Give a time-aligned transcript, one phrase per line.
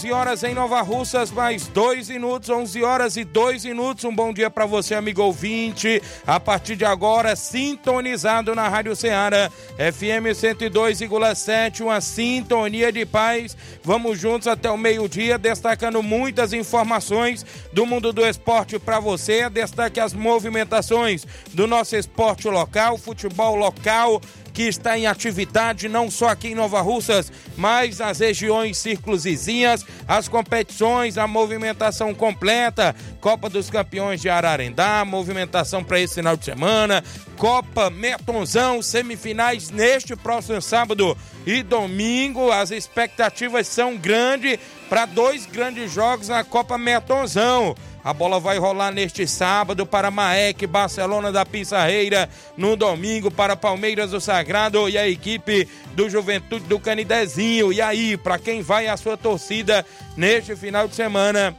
[0.00, 4.02] 11 horas em Nova Russas, mais dois minutos, 11 horas e dois minutos.
[4.02, 6.00] Um bom dia para você, amigo ouvinte.
[6.26, 13.54] A partir de agora, sintonizado na Rádio Ceará, FM 102,7, uma sintonia de paz.
[13.84, 19.50] Vamos juntos até o meio-dia, destacando muitas informações do mundo do esporte para você.
[19.50, 24.18] Destaque as movimentações do nosso esporte local, futebol local
[24.52, 29.84] que está em atividade não só aqui em Nova Russas, mas nas regiões círculos vizinhas,
[30.06, 36.44] as competições, a movimentação completa, Copa dos Campeões de Ararendá, movimentação para esse final de
[36.44, 37.02] semana,
[37.36, 42.50] Copa Metonzão, semifinais neste próximo sábado e domingo.
[42.50, 44.58] As expectativas são grandes
[44.88, 47.74] para dois grandes jogos na Copa Metonzão.
[48.02, 54.10] A bola vai rolar neste sábado para Maek, Barcelona da Pissarreira, no domingo para Palmeiras
[54.10, 57.72] do Sagrado e a equipe do Juventude do Canidezinho.
[57.72, 59.84] E aí, para quem vai a sua torcida
[60.16, 61.54] neste final de semana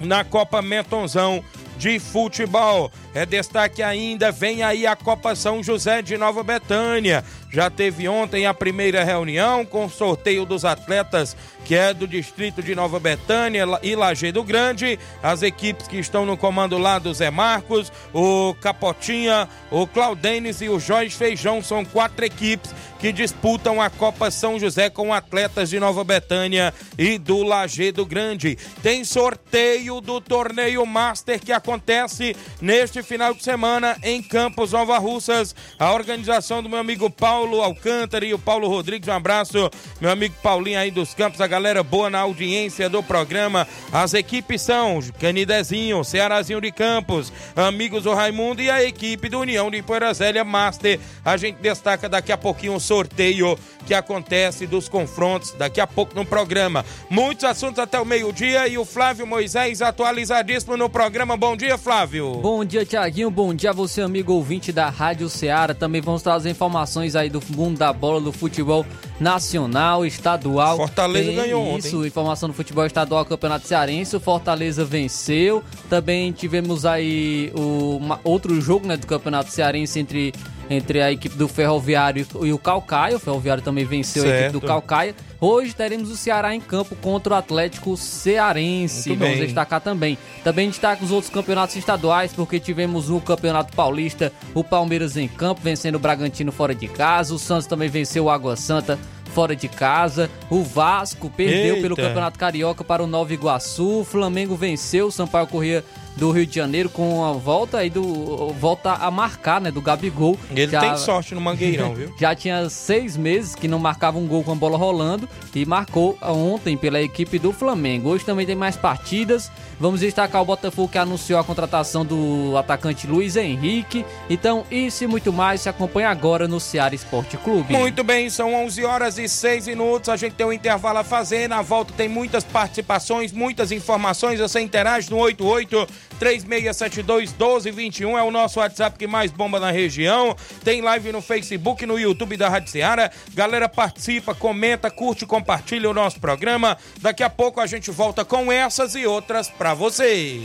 [0.00, 1.44] na Copa Metonzão
[1.76, 2.90] de futebol.
[3.14, 7.24] É destaque ainda, vem aí a Copa São José de Nova Betânia.
[7.52, 12.74] Já teve ontem a primeira reunião com sorteio dos atletas que é do distrito de
[12.74, 14.98] Nova Betânia e Lajeado Grande.
[15.22, 20.68] As equipes que estão no comando lá do Zé Marcos, o Capotinha, o Claudenes e
[20.68, 25.80] o Jorge Feijão são quatro equipes que disputam a Copa São José com atletas de
[25.80, 28.56] Nova Betânia e do Lajeado Grande.
[28.80, 35.54] Tem sorteio do torneio Master que acontece neste final de semana em Campos Nova Russas.
[35.78, 39.08] A organização do meu amigo Paulo Alcântara e o Paulo Rodrigues.
[39.08, 39.70] Um abraço,
[40.00, 43.66] meu amigo Paulinho aí dos Campos, a galera boa na audiência do programa.
[43.92, 49.70] As equipes são Canidezinho, Cearazinho de Campos, Amigos do Raimundo e a equipe do União
[49.70, 50.12] de Poeira
[50.44, 51.00] Master.
[51.24, 56.14] A gente destaca daqui a pouquinho o sorteio que acontece dos confrontos daqui a pouco
[56.14, 56.84] no programa.
[57.10, 61.36] Muitos assuntos até o meio-dia e o Flávio Moisés atualizadíssimo no programa.
[61.36, 62.34] Bom dia, Flávio.
[62.34, 63.30] Bom dia, Tiaguinho.
[63.30, 65.74] Bom dia você, amigo ouvinte da Rádio Ceará.
[65.74, 68.86] Também vamos trazer informações aí do mundo da bola, do futebol
[69.18, 70.76] nacional, estadual.
[70.76, 71.88] Fortaleza Tem ganhou ontem.
[71.88, 74.14] Isso, informação do futebol estadual, Campeonato Cearense.
[74.14, 75.62] O Fortaleza venceu.
[75.88, 80.32] Também tivemos aí o, uma, outro jogo né, do Campeonato Cearense entre
[80.72, 83.16] entre a equipe do Ferroviário e o Calcaia.
[83.16, 84.34] O Ferroviário também venceu certo.
[84.34, 85.14] a equipe do Calcaia.
[85.40, 89.10] Hoje teremos o Ceará em campo contra o Atlético Cearense.
[89.10, 89.46] Muito Vamos bem.
[89.46, 90.16] destacar também.
[90.44, 95.60] Também destaca os outros campeonatos estaduais, porque tivemos o Campeonato Paulista, o Palmeiras em campo,
[95.62, 97.34] vencendo o Bragantino fora de casa.
[97.34, 98.98] O Santos também venceu o Água Santa
[99.32, 100.30] fora de casa.
[100.48, 101.82] O Vasco perdeu Eita.
[101.82, 104.00] pelo Campeonato Carioca para o Nova Iguaçu.
[104.00, 105.06] O Flamengo venceu.
[105.08, 105.84] O Sampaio Corrêa
[106.16, 110.38] do Rio de Janeiro com a volta aí do volta a marcar, né, do Gabigol.
[110.50, 112.14] Ele já, tem sorte no Mangueirão, viu?
[112.18, 116.16] Já tinha seis meses que não marcava um gol com a bola rolando e marcou
[116.22, 118.10] ontem pela equipe do Flamengo.
[118.10, 119.50] Hoje também tem mais partidas.
[119.80, 124.04] Vamos destacar o Botafogo que anunciou a contratação do atacante Luiz Henrique.
[124.30, 127.72] Então, isso e muito mais se acompanha agora no Ceará Esporte Clube.
[127.72, 130.08] Muito bem, são 11 horas e 6 minutos.
[130.08, 131.48] A gente tem um intervalo a fazer.
[131.48, 134.38] Na volta tem muitas participações, muitas informações.
[134.38, 135.86] Você interage no 88
[136.18, 140.36] 3672 1221 é o nosso WhatsApp que mais bomba na região.
[140.64, 143.10] Tem live no Facebook, no YouTube da Rádio Ceará.
[143.34, 146.76] Galera participa, comenta, curte, compartilha o nosso programa.
[147.00, 150.40] Daqui a pouco a gente volta com essas e outras para você.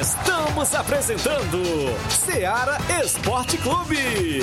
[0.00, 1.62] Estamos apresentando
[2.08, 4.42] Ceará Esporte Clube.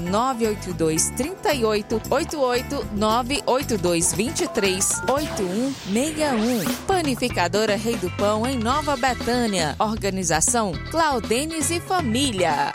[0.00, 6.74] 982 38 88 982 23 8161.
[6.86, 9.76] Panificadora Rei do Pão, em Nova Betânia.
[9.78, 12.72] Organização Claudenes e Família.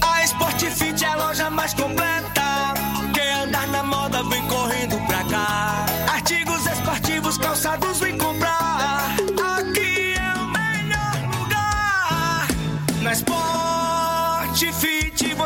[0.00, 2.33] A Sport Fit é a loja mais completa.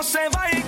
[0.08, 0.67] Você vai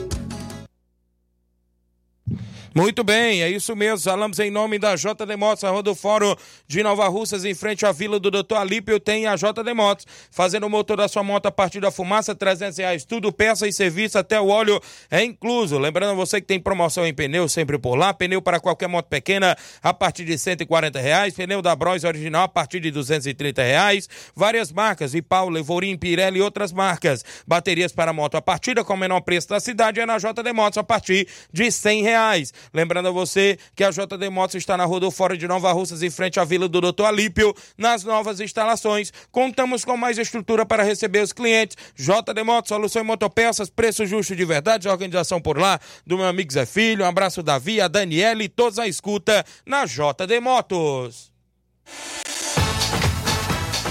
[2.73, 3.99] Muito bem, é isso mesmo.
[3.99, 6.33] Falamos em nome da JD Motos, a Fórum
[6.65, 10.67] de Nova Russas, em frente à Vila do Doutor Alípio, tem a JD Motos, fazendo
[10.67, 14.17] o motor da sua moto a partir da fumaça, 300 reais, tudo peça e serviço,
[14.17, 14.79] até o óleo
[15.09, 15.77] é incluso.
[15.77, 19.57] Lembrando você que tem promoção em pneu sempre por lá, pneu para qualquer moto pequena
[19.83, 24.71] a partir de 140 reais, pneu da Bros original a partir de 230 reais, várias
[24.71, 27.25] marcas, Ipau, Levorim, Pirelli e outras marcas.
[27.45, 30.77] Baterias para moto a partida com o menor preço da cidade é na JD Motos
[30.77, 32.60] a partir de 100 reais.
[32.73, 36.03] Lembrando a você que a JD Motos está na Rua do Fora de Nova Russas,
[36.03, 39.11] em frente à Vila do Doutor Alípio, nas novas instalações.
[39.31, 41.77] Contamos com mais estrutura para receber os clientes.
[41.95, 46.51] JD Motos, solução em motopeças, preço justo de verdade, organização por lá do meu amigo
[46.51, 47.03] Zé Filho.
[47.03, 51.31] Um abraço Davi, a Daniela e todos a escuta na JD Motos.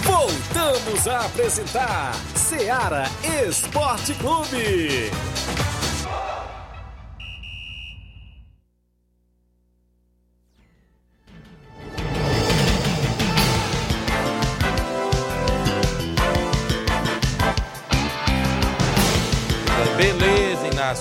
[0.03, 3.05] Voltamos a apresentar Seara
[3.47, 5.11] Esporte Clube.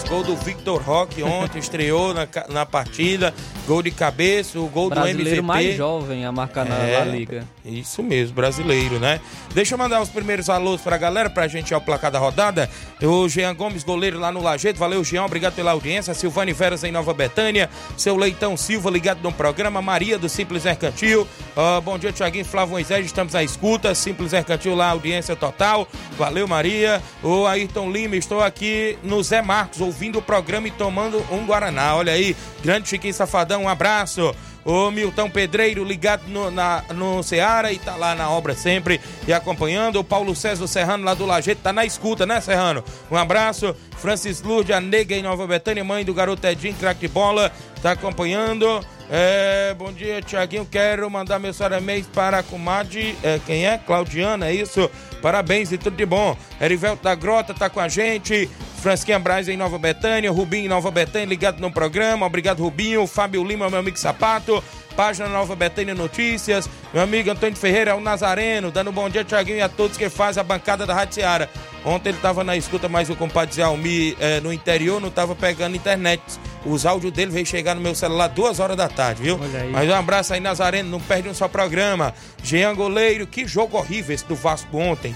[0.08, 3.34] Gol do Victor Roque ontem, estreou na, na partida.
[3.68, 5.42] Gol de cabeça, o gol do Brasileiro MVP.
[5.42, 7.44] mais jovem a marcar na É, Liga.
[7.66, 9.20] Isso mesmo, brasileiro, né?
[9.54, 12.70] Deixa eu mandar os primeiros alôs pra galera, pra gente ir ao placar da rodada.
[13.02, 14.80] O Jean Gomes, goleiro lá no Lajeito.
[14.80, 16.14] Valeu, Jean, obrigado pela audiência.
[16.14, 17.70] Silvane Veras em Nova Betânia.
[17.96, 19.82] Seu Leitão Silva ligado no programa.
[19.82, 21.28] Maria do Simples Mercantil.
[21.56, 23.06] Ah, bom dia, Tiaguinho Flávio Moisés.
[23.06, 23.94] Estamos à escuta.
[23.94, 25.88] Simples Mercantil lá, audiência total.
[26.18, 27.02] Valeu, Maria.
[27.22, 31.96] O Ayrton Lima, estou aqui no Zé Marcos, ouvindo o programa e tomando um Guaraná.
[31.96, 34.34] Olha aí, grande Chiquinho Safadão, um abraço.
[34.66, 39.34] O Milton Pedreiro ligado no, na, no Ceará e tá lá na obra sempre e
[39.34, 40.00] acompanhando.
[40.00, 42.84] O Paulo César Serrano lá do Lajeito tá na escuta, né, Serrano?
[43.10, 43.76] Um abraço.
[43.98, 47.92] Francis Lourdes, a nega em Nova Betânia, mãe do garoto Edinho, craque de bola, tá
[47.92, 48.84] acompanhando.
[49.10, 50.66] É, bom dia, Tiaguinho.
[50.66, 53.18] Quero mandar meus parabéns para a comadre.
[53.24, 53.78] é, quem é?
[53.78, 54.90] Claudiana, é isso?
[55.22, 56.38] Parabéns e tudo de bom.
[56.62, 58.50] Erivelto da Grota tá com a gente.
[58.82, 60.32] Fransquinha Braz em Nova Betânia.
[60.32, 62.26] Rubinho em Nova Betânia ligado no programa.
[62.26, 63.06] Obrigado, Rubinho.
[63.08, 64.64] Fábio Lima, meu amigo Sapato.
[64.96, 66.70] Página Nova Betânia Notícias.
[66.94, 68.72] Meu amigo Antônio Ferreira, é o Nazareno.
[68.72, 71.50] Dando um bom dia, Tiaguinho, e a todos que fazem a bancada da Rádio Seara.
[71.86, 75.34] Ontem ele estava na escuta, mas o compadre Zé Almi eh, no interior não estava
[75.36, 76.22] pegando internet.
[76.66, 79.38] Os áudios dele veio chegar no meu celular duas horas da tarde, viu?
[79.72, 80.90] Mas um abraço aí, Nazareno.
[80.90, 82.14] Não perde um só programa.
[82.44, 85.16] Jean Goleiro, que jogo horrível esse do Vasco ontem.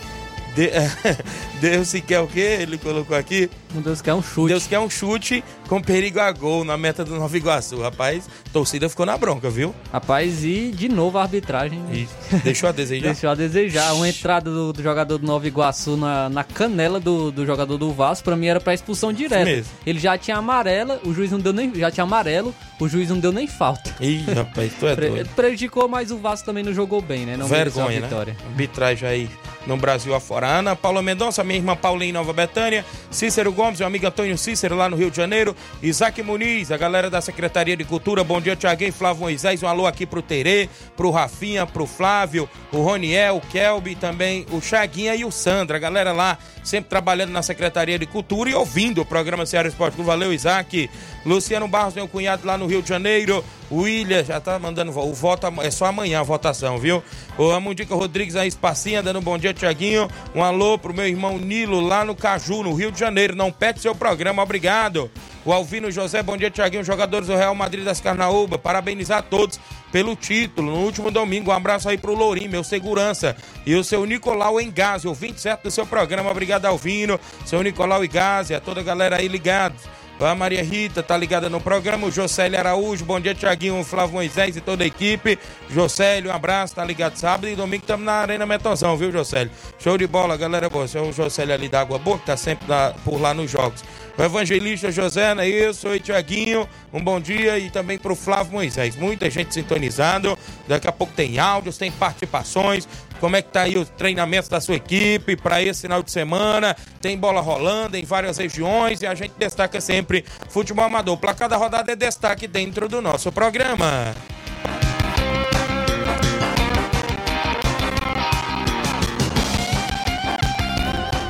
[0.56, 0.72] De-
[1.63, 2.58] Deus se quer o quê?
[2.60, 3.50] Ele colocou aqui.
[3.72, 4.50] Deus, que é um chute.
[4.50, 7.79] Deus quer um chute com perigo a gol na meta do Nova Iguaçu.
[7.82, 9.74] Rapaz, torcida ficou na bronca, viu?
[9.89, 11.79] Rapaz, e de novo a arbitragem.
[11.79, 12.05] né?
[12.32, 13.05] E deixou a desejar.
[13.13, 13.93] Deixou a desejar.
[13.93, 17.93] Uma entrada do, do jogador do Nova Iguaçu na, na canela do, do jogador do
[17.93, 19.65] Vasco, pra mim era pra expulsão direta.
[19.86, 21.74] Ele já tinha amarela, o juiz não deu nem.
[21.75, 23.96] Já tinha amarelo, o juiz não deu nem falta.
[24.01, 25.29] Ih, rapaz, tu é doido.
[25.34, 27.38] prejudicou, mas o Vasco também não jogou bem, né?
[27.38, 28.08] Não Vergonha, né?
[28.08, 28.36] vitória.
[28.50, 29.29] Arbitragem aí
[29.65, 30.48] no Brasil afora.
[30.48, 34.75] Ana Paula Mendonça, minha irmã Paulinha em Nova Betânia, Cícero Gomes, meu amigo Antônio Cícero
[34.75, 38.55] lá no Rio de Janeiro, Isaac Muniz, a galera da Secretaria de Cultura, bom dia
[38.55, 43.41] Tiaguinho, Flávio Moisés, um alô aqui pro Terê, pro Rafinha, pro Flávio, o Roniel, o
[43.41, 48.05] Kelby, também o Chaguinha e o Sandra, a galera lá sempre trabalhando na Secretaria de
[48.05, 50.07] Cultura e ouvindo o programa Ceará Esporte Clube.
[50.07, 50.89] Valeu, Isaac.
[51.25, 53.44] Luciano Barros, meu cunhado lá no Rio de Janeiro.
[53.72, 57.03] William já tá mandando o voto, é só amanhã a votação, viu?
[57.38, 60.08] O Amundica Rodrigues aí, Espacinha, dando um bom dia, Tiaguinho.
[60.36, 63.36] Um alô pro meu irmão Nilo lá no Caju, no Rio de Janeiro.
[63.36, 65.10] Não perde seu programa, obrigado.
[65.46, 68.58] O Alvino José, bom dia, Tiaguinho, jogadores do Real Madrid das Carnaúba.
[68.58, 69.60] Parabenizar a todos
[69.92, 71.51] pelo título no último domingo.
[71.51, 73.36] Um abraço aí pro Lourinho, meu segurança.
[73.65, 76.30] E o seu Nicolau Engase, o 27 do seu programa.
[76.30, 77.20] Obrigado, Alvino.
[77.46, 79.84] Seu Nicolau Engase, a toda a galera aí ligados.
[80.25, 82.08] A Maria Rita tá ligada no programa.
[82.08, 85.38] O Josélio Araújo, bom dia, Tiaguinho, Flávio Moisés e toda a equipe.
[85.70, 89.51] Josélio, um abraço, tá ligado sábado e domingo estamos na Arena Metonzão, viu, Josélio?
[89.80, 90.70] Show de bola, galera.
[90.70, 93.51] Você é o Josélio ali da Água Boa, que tá sempre lá, por lá nos
[93.51, 93.84] jogos.
[94.18, 95.88] O evangelista José, não é isso?
[95.89, 96.70] Oi, Tiaguinho.
[96.94, 98.96] Um bom dia e também pro Flávio Moisés.
[98.96, 100.38] Muita gente sintonizado.
[100.68, 102.88] Daqui a pouco tem áudios, tem participações.
[103.24, 106.75] Como é que tá aí o treinamento da sua equipe para esse final de semana?
[107.00, 111.13] Tem bola rolando em várias regiões e a gente destaca sempre futebol amador.
[111.13, 114.13] O placar da rodada é destaque dentro do nosso programa.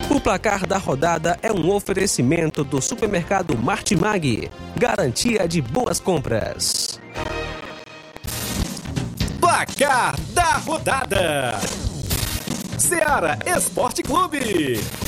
[0.10, 4.50] O placar da rodada é um oferecimento do supermercado Martimag.
[4.76, 7.00] Garantia de boas compras.
[9.40, 10.16] Placar
[10.66, 11.60] rodada:
[12.78, 15.03] Ceará Esporte Clube.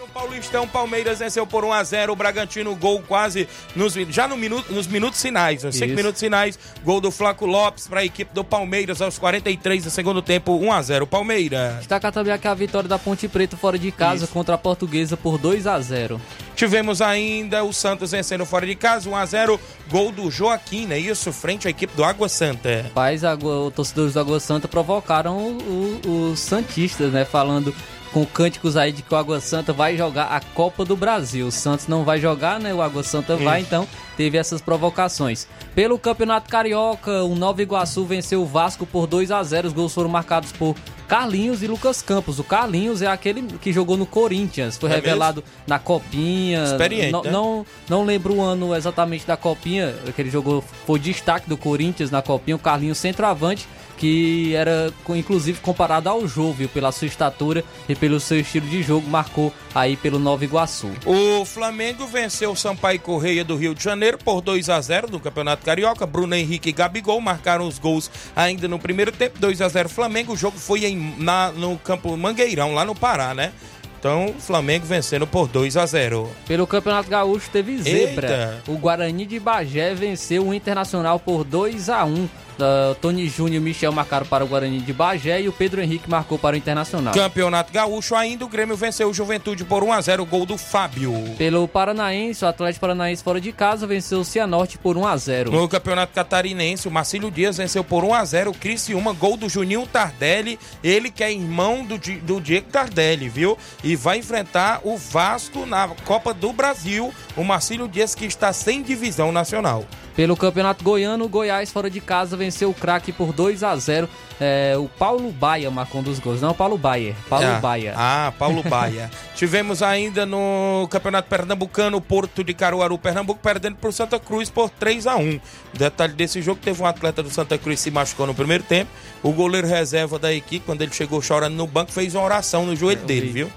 [0.00, 4.34] No Paulistão, Palmeiras venceu por 1 a 0 o Bragantino, gol quase nos, já no
[4.34, 5.94] minuto, nos minutos finais, nos 5 Isso.
[5.94, 10.22] minutos finais, gol do Flaco Lopes para a equipe do Palmeiras aos 43 do segundo
[10.22, 11.76] tempo, 1 a 0 Palmeiras.
[11.80, 14.32] Destacar também aqui a vitória da Ponte Preta fora de casa Isso.
[14.32, 16.18] contra a Portuguesa por 2 a 0
[16.56, 20.98] Tivemos ainda o Santos vencendo fora de casa, 1 a 0 gol do Joaquim, né?
[20.98, 22.90] Isso, frente à equipe do Água Santa.
[22.94, 25.58] Pais, os torcedores do Água Santa provocaram
[26.06, 27.26] os Santistas, né?
[27.26, 27.74] Falando
[28.12, 31.46] com cânticos aí de que o Água Santa vai jogar a Copa do Brasil.
[31.46, 32.74] O Santos não vai jogar, né?
[32.74, 33.86] O Água Santa vai, então
[34.16, 35.46] teve essas provocações.
[35.74, 39.94] Pelo Campeonato Carioca, o Nova Iguaçu venceu o Vasco por 2 a 0 Os gols
[39.94, 40.74] foram marcados por
[41.10, 42.38] Carlinhos e Lucas Campos.
[42.38, 46.64] O Carlinhos é aquele que jogou no Corinthians, foi É revelado na Copinha.
[46.64, 47.30] Experiente, não, né?
[47.30, 52.10] não, não lembro o ano exatamente da Copinha, que ele jogou, foi destaque do Corinthians
[52.10, 53.66] na Copinha, o Carlinhos centroavante,
[54.00, 59.06] que era inclusive comparado ao Jovio pela sua estatura e pelo seu estilo de jogo,
[59.08, 60.90] marcou aí pelo Nova Iguaçu.
[61.04, 65.20] O Flamengo venceu o Sampaio Correia do Rio de Janeiro por 2 a 0 no
[65.20, 66.06] Campeonato Carioca.
[66.06, 70.32] Bruno Henrique e Gabigol marcaram os gols ainda no primeiro tempo, 2 a 0 Flamengo.
[70.32, 73.52] O jogo foi em, na- no campo Mangueirão, lá no Pará, né?
[73.98, 78.28] Então, o Flamengo vencendo por 2 a 0 Pelo Campeonato Gaúcho teve zebra.
[78.56, 78.62] Eita.
[78.66, 82.26] O Guarani de Bagé venceu o Internacional por 2 a 1
[82.60, 86.08] Uh, Tony Júnior e Michel marcaram para o Guarani de Bagé e o Pedro Henrique
[86.08, 87.14] marcou para o Internacional.
[87.14, 91.14] Campeonato Gaúcho ainda, o Grêmio venceu o Juventude por 1 a 0 gol do Fábio.
[91.38, 95.50] Pelo Paranaense, o Atlético Paranaense fora de casa venceu o Cianorte por 1 a 0
[95.50, 99.48] No Campeonato Catarinense, o Marcílio Dias venceu por 1 a 0 o Criciúma, gol do
[99.48, 103.56] Juninho Tardelli, ele que é irmão do, do Diego Tardelli, viu?
[103.82, 108.82] E vai enfrentar o Vasco na Copa do Brasil, o Marcílio Dias que está sem
[108.82, 109.84] divisão nacional.
[110.20, 114.06] Pelo Campeonato Goiano, o Goiás fora de casa venceu o craque por 2 a 0
[114.38, 116.42] É, O Paulo Baia marcou um dos gols.
[116.42, 117.14] Não, Paulo Baier.
[117.26, 117.94] Paulo ah, Baia.
[117.96, 119.10] Ah, Paulo Baia.
[119.34, 124.50] Tivemos ainda no Campeonato Pernambucano, o Porto de Caruaru, Pernambuco, perdendo para o Santa Cruz
[124.50, 125.40] por 3 a 1
[125.72, 128.90] Detalhe desse jogo, teve um atleta do Santa Cruz que se machucou no primeiro tempo.
[129.22, 132.76] O goleiro reserva da equipe, quando ele chegou chorando no banco, fez uma oração no
[132.76, 133.32] joelho Eu dele, vi.
[133.32, 133.52] viu?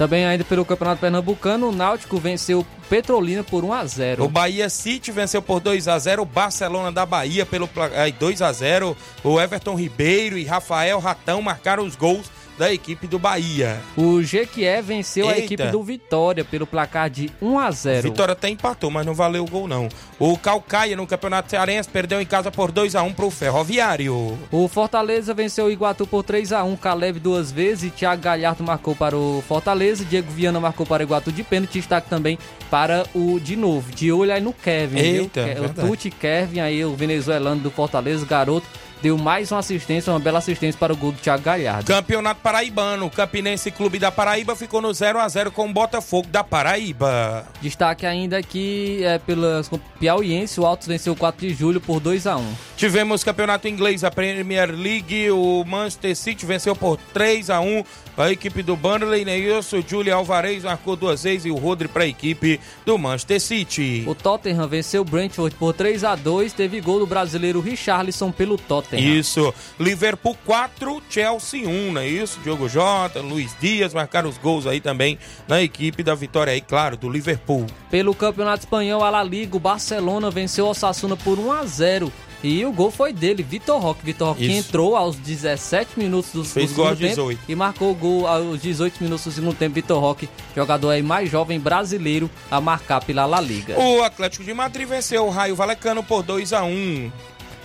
[0.00, 4.70] Também ainda pelo Campeonato Pernambucano, o Náutico venceu Petrolina por 1 a 0 O Bahia
[4.70, 8.50] City venceu por 2 a 0 o Barcelona da Bahia pelo pla- eh, 2 a
[8.50, 12.30] 0 O Everton Ribeiro e Rafael Ratão marcaram os gols
[12.60, 13.80] da equipe do Bahia.
[13.96, 15.44] O Jequié venceu a Eita.
[15.46, 18.02] equipe do Vitória pelo placar de 1 a 0.
[18.02, 19.88] Vitória até empatou, mas não valeu o gol não.
[20.18, 24.38] O Calcaia no Campeonato Cearense perdeu em casa por 2 a 1 pro Ferroviário.
[24.52, 28.94] O Fortaleza venceu o Iguatu por 3 a 1 Caleb duas vezes Thiago Galhardo marcou
[28.94, 32.38] para o Fortaleza, Diego Viana marcou para o Iguatu de pênalti, destaque também
[32.70, 35.54] para o, de novo, de olho aí no Kevin, Eita, viu?
[35.54, 35.86] Que- o.
[35.88, 38.66] Tuti Kevin aí, o venezuelano do Fortaleza, garoto,
[39.02, 41.86] deu mais uma assistência, uma bela assistência para o gol do Thiago Galhardo.
[41.86, 46.28] Campeonato Paraibano, o Campinense Clube da Paraíba ficou no 0 a 0 com o Botafogo
[46.28, 47.46] da Paraíba.
[47.60, 52.26] Destaque ainda aqui é pelas Piauiense, o Altos venceu o 4 de julho por 2
[52.26, 57.60] a 1 Tivemos campeonato inglês, a Premier League, o Manchester City venceu por 3 a
[57.60, 57.84] 1
[58.16, 59.38] a equipe do Burnley, né?
[59.38, 63.40] Isso, o Julian Alvarez marcou duas vezes e o Rodri para a equipe do Manchester
[63.40, 64.04] City.
[64.06, 68.58] O Tottenham venceu o Brentford por 3 a 2 teve gol do brasileiro Richarlison pelo
[68.58, 68.89] Tottenham.
[68.98, 72.40] Isso, Liverpool 4, Chelsea 1, não é isso?
[72.42, 76.96] Diogo Jota, Luiz Dias marcaram os gols aí também na equipe da vitória aí, claro,
[76.96, 77.66] do Liverpool.
[77.90, 82.12] Pelo Campeonato Espanhol, a La Liga, o Barcelona venceu o Osasuna por 1 a 0
[82.42, 84.04] e o gol foi dele, Vitor Roque.
[84.04, 84.68] Vitor Roque que Isso.
[84.68, 87.40] entrou aos 17 minutos do, Fez do gol segundo aos tempo 18.
[87.50, 89.74] e marcou o gol aos 18 minutos do segundo tempo.
[89.74, 93.78] Vitor Roque, jogador aí mais jovem brasileiro a marcar pela La Liga.
[93.78, 97.12] O Atlético de Madrid venceu o Raio Valecano por 2 a 1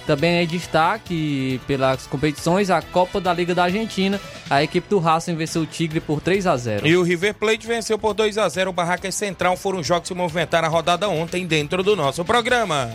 [0.05, 4.19] Também é destaque pelas competições, a Copa da Liga da Argentina.
[4.49, 7.65] A equipe do Racing venceu o Tigre por 3 a 0 E o River Plate
[7.65, 10.71] venceu por 2 a 0 O Barracas Central foram os jogos que se movimentaram a
[10.71, 12.91] rodada ontem dentro do nosso programa.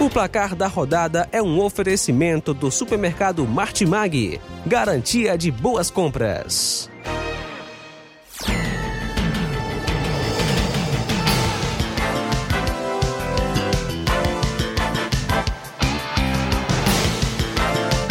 [0.00, 4.38] O placar da rodada é um oferecimento do supermercado Martimag.
[4.66, 6.90] Garantia de boas compras.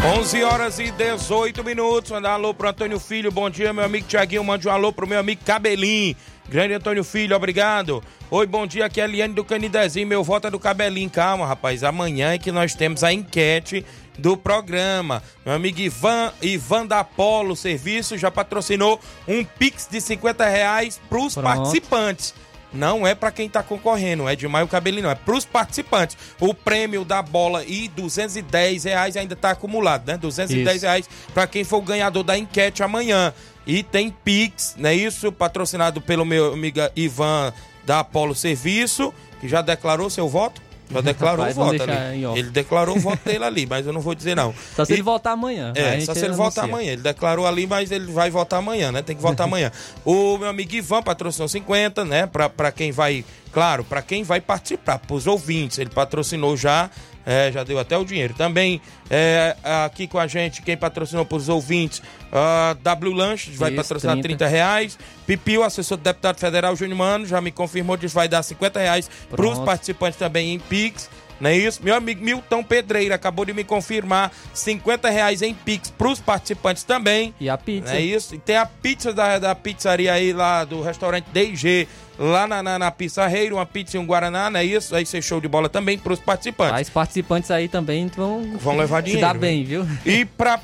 [0.06, 2.12] Onze horas e 18 minutos.
[2.12, 3.32] Mandar um alô pro Antônio Filho.
[3.32, 4.44] Bom dia, meu amigo Tiaguinho.
[4.44, 6.14] Mande um alô pro meu amigo Cabelinho.
[6.50, 8.04] Grande Antônio Filho, obrigado.
[8.30, 8.86] Oi, bom dia.
[8.86, 10.06] Aqui é a Eliane do Canidezinho.
[10.06, 11.10] Meu voto é do Cabelinho.
[11.10, 11.86] Calma, rapaz.
[11.86, 13.86] Amanhã é que nós temos a enquete
[14.20, 15.24] do programa.
[15.46, 21.36] Meu amigo Ivan, Ivan da Polo Serviço já patrocinou um Pix de 50 reais pros
[21.36, 21.46] Pronto.
[21.46, 22.34] participantes.
[22.74, 25.12] Não é para quem tá concorrendo, é de Maio Cabelinho, não.
[25.12, 26.18] É pros participantes.
[26.40, 30.18] O prêmio da bola e 210 reais ainda tá acumulado, né?
[30.18, 30.86] 210 Isso.
[30.86, 33.34] reais para quem for o ganhador da enquete amanhã.
[33.66, 35.32] E tem Pix, não é isso?
[35.32, 37.54] Patrocinado pelo meu amigo Ivan
[37.86, 40.62] da Apolo Serviço, que já declarou seu voto.
[40.92, 42.24] Já declarou Rapaz, o voto ali.
[42.40, 44.54] Ele declarou o voto dele ali, mas eu não vou dizer não.
[44.76, 45.72] Só se E- ele voltar amanhã.
[45.76, 46.64] É, só se ele anuncia.
[46.64, 46.92] amanhã.
[46.92, 49.02] Ele declarou ali, mas ele vai votar amanhã, né?
[49.02, 49.72] Tem que votar amanhã.
[50.06, 52.28] O meu amigo Ivan patrocinou 50, né?
[52.28, 55.78] Pra, pra quem vai, claro, pra quem vai participar, pros ouvintes.
[55.80, 56.90] Ele patrocinou já,
[57.26, 58.34] é, já deu até o dinheiro.
[58.34, 59.56] Também é,
[59.86, 64.28] aqui com a gente, quem patrocinou pros ouvintes, a W Lanches vai Isso, patrocinar 30.
[64.38, 65.00] 30 reais.
[65.26, 69.10] Pipio, assessor do deputado federal Júnior Mano, já me confirmou que vai dar 50 reais
[69.30, 69.66] pros Pronto.
[69.66, 71.10] participantes também em Pix.
[71.40, 71.82] Não é isso?
[71.84, 77.34] Meu amigo Milton Pedreira acabou de me confirmar 50 reais em Pix pros participantes também.
[77.40, 77.96] E a pizza.
[77.96, 78.36] É isso.
[78.36, 82.80] E tem a pizza da, da pizzaria aí lá do restaurante DG, lá na, na,
[82.80, 84.96] na Pizzarreira, uma pizza e um Guaraná, não é isso?
[84.96, 86.82] Aí você show de bola também pros participantes.
[86.82, 89.40] As participantes aí também vão, Vão levar se dinheiro, dar né?
[89.40, 89.88] bem, viu?
[90.06, 90.60] E para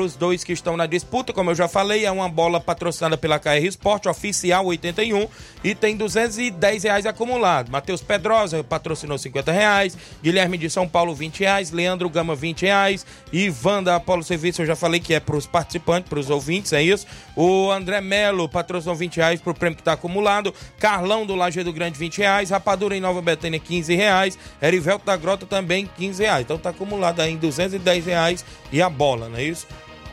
[0.00, 3.38] os dois que estão na disputa, como eu já falei, é uma bola patrocinada pela
[3.38, 5.26] KR Sport, oficial 81,
[5.62, 7.70] e tem 210 reais acumulado.
[7.70, 13.06] Matheus Pedrosa patrocinou 50 reais, Guilherme de São Paulo 20 reais, Leandro Gama 20 reais,
[13.32, 16.72] Ivan da Apolo Serviço, eu já falei que é para os participantes, para os ouvintes,
[16.72, 17.06] é isso.
[17.34, 21.98] O André Melo patrocinou 20 reais pro prêmio que está acumulado, Carlão do Lajeado Grande
[21.98, 26.42] 20 reais, Rapadura em Nova Betânia 15 reais, Erivelto da Grota também 15 reais.
[26.42, 29.66] Então tá acumulado aí em 210 reais e a bola, não é isso?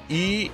[0.09, 0.49] E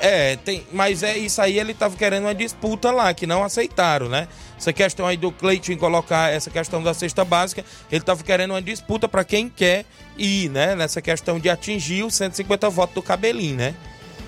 [0.00, 4.08] é, tem, mas é isso aí, ele tava querendo uma disputa lá, que não aceitaram,
[4.08, 4.26] né?
[4.58, 8.62] Essa questão aí do Cleiton colocar essa questão da cesta básica, ele tava querendo uma
[8.62, 9.84] disputa para quem quer
[10.18, 10.74] ir, né?
[10.74, 13.74] Nessa questão de atingir os 150 votos do cabelinho, né?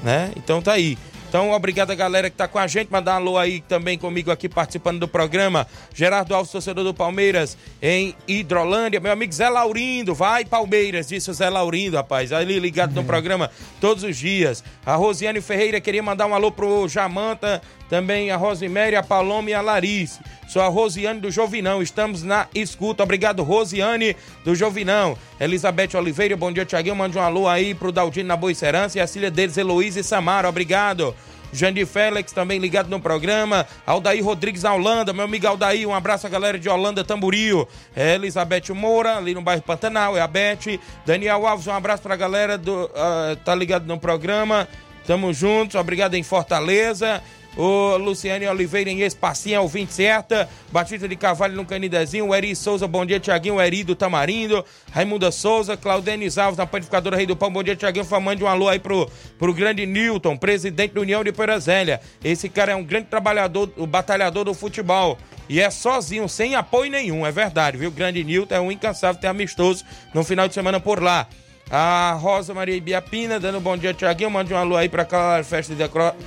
[0.05, 0.31] né?
[0.37, 0.97] Então tá aí.
[1.33, 2.93] Então, obrigado a galera que tá com a gente.
[2.93, 5.67] Mandar um alô aí também comigo aqui participando do programa.
[5.95, 9.01] Gerardo Alves, torcedor do Palmeiras, em Hidrolândia.
[9.01, 12.35] Meu amigo Zé Laurindo, vai Palmeiras, disse o Zé Laurindo, rapaz.
[12.35, 14.63] Ali ligado no programa todos os dias.
[14.85, 19.53] A Rosiane Ferreira queria mandar um alô pro Jamanta, também a Rosiméria, a Paloma e
[19.53, 20.19] a Larice.
[20.49, 23.03] Sou a Rosiane do Jovinão, estamos na escuta.
[23.03, 25.15] Obrigado, Rosiane do Jovinão.
[25.39, 26.97] Elizabeth Oliveira, bom dia, Tiaguinho.
[26.97, 30.03] Mande um alô aí pro Daldino na Boa Serança e a filha deles, Heloísa e
[30.03, 30.49] Samara.
[30.49, 31.15] Obrigado.
[31.53, 33.67] Jandir Félix também ligado no programa.
[33.85, 37.69] Aldair Rodrigues da Holanda, meu amigo Aldair, um abraço à galera de Holanda, Tamboril.
[37.95, 40.81] É, Elizabeth Moura, ali no bairro Pantanal, é a Beth.
[41.05, 42.87] Daniel Alves, um abraço pra galera do.
[42.87, 44.67] Uh, tá ligado no programa.
[45.07, 47.23] Tamo juntos, obrigado em Fortaleza.
[47.57, 50.49] O Luciane Oliveira em Espacinha, ouvinte certa.
[50.71, 52.35] Batista de Cavalho no Canidezinho.
[52.35, 53.61] Eri Souza, bom dia, Tiaguinho.
[53.61, 54.65] Eri do Tamarindo.
[54.91, 55.77] Raimunda Souza.
[55.77, 57.53] Claudenis Alves, na panificadora Rei do Pão.
[57.53, 58.07] Bom dia, Tiaguinho.
[58.23, 62.01] Mande um alô aí pro, pro grande Newton, presidente da União de Perazélia.
[62.25, 65.19] Esse cara é um grande trabalhador, o batalhador do futebol.
[65.49, 67.91] E é sozinho, sem apoio nenhum, é verdade, viu?
[67.91, 69.85] O grande Newton é um incansável, tem amistoso
[70.15, 71.27] no final de semana por lá.
[71.71, 74.31] A Rosa Maria Ibiapina, dando um bom dia, Tiaguinho.
[74.31, 75.83] Mande um alô aí pra aquela festa de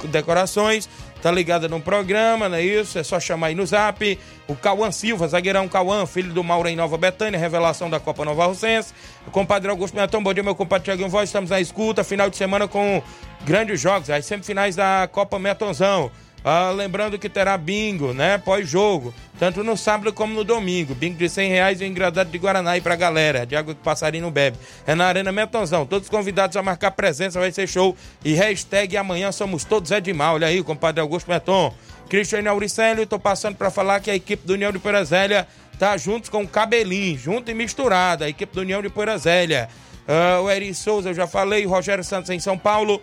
[0.08, 0.90] decorações.
[1.26, 3.00] Tá ligada no programa, não é isso?
[3.00, 4.20] É só chamar aí no zap.
[4.48, 8.46] O Cauã Silva, zagueirão Cauã, filho do Mauro em Nova Betânia, revelação da Copa Nova
[8.46, 8.94] Rocense.
[9.26, 11.30] O compadre Augusto Metão, bom dia, meu compadre Tiaguinho Voz.
[11.30, 13.02] Estamos na escuta, final de semana com
[13.44, 16.12] grandes jogos, as semifinais da Copa Metonzão.
[16.48, 18.38] Ah, lembrando que terá bingo, né?
[18.38, 19.12] Pós-jogo.
[19.40, 20.94] Tanto no sábado como no domingo.
[20.94, 23.48] Bingo de 100 reais e um engradado de Guaraná aí pra galera.
[23.48, 24.56] De água que passarinho não bebe.
[24.86, 25.88] É na Arena Metonzão.
[25.88, 27.98] Todos convidados a marcar presença, vai ser show.
[28.24, 30.36] E hashtag amanhã somos todos é de mal.
[30.36, 31.74] Olha aí, compadre Augusto Meton.
[32.08, 35.48] Cristiano Auricélio, tô passando para falar que a equipe do União de Poeirazélia
[35.80, 38.24] tá juntos com o Cabelinho, junto e misturado.
[38.24, 39.68] A equipe do União de Poeirazélia.
[40.08, 41.66] Uh, o Eri Souza, eu já falei.
[41.66, 43.02] O Rogério Santos em São Paulo.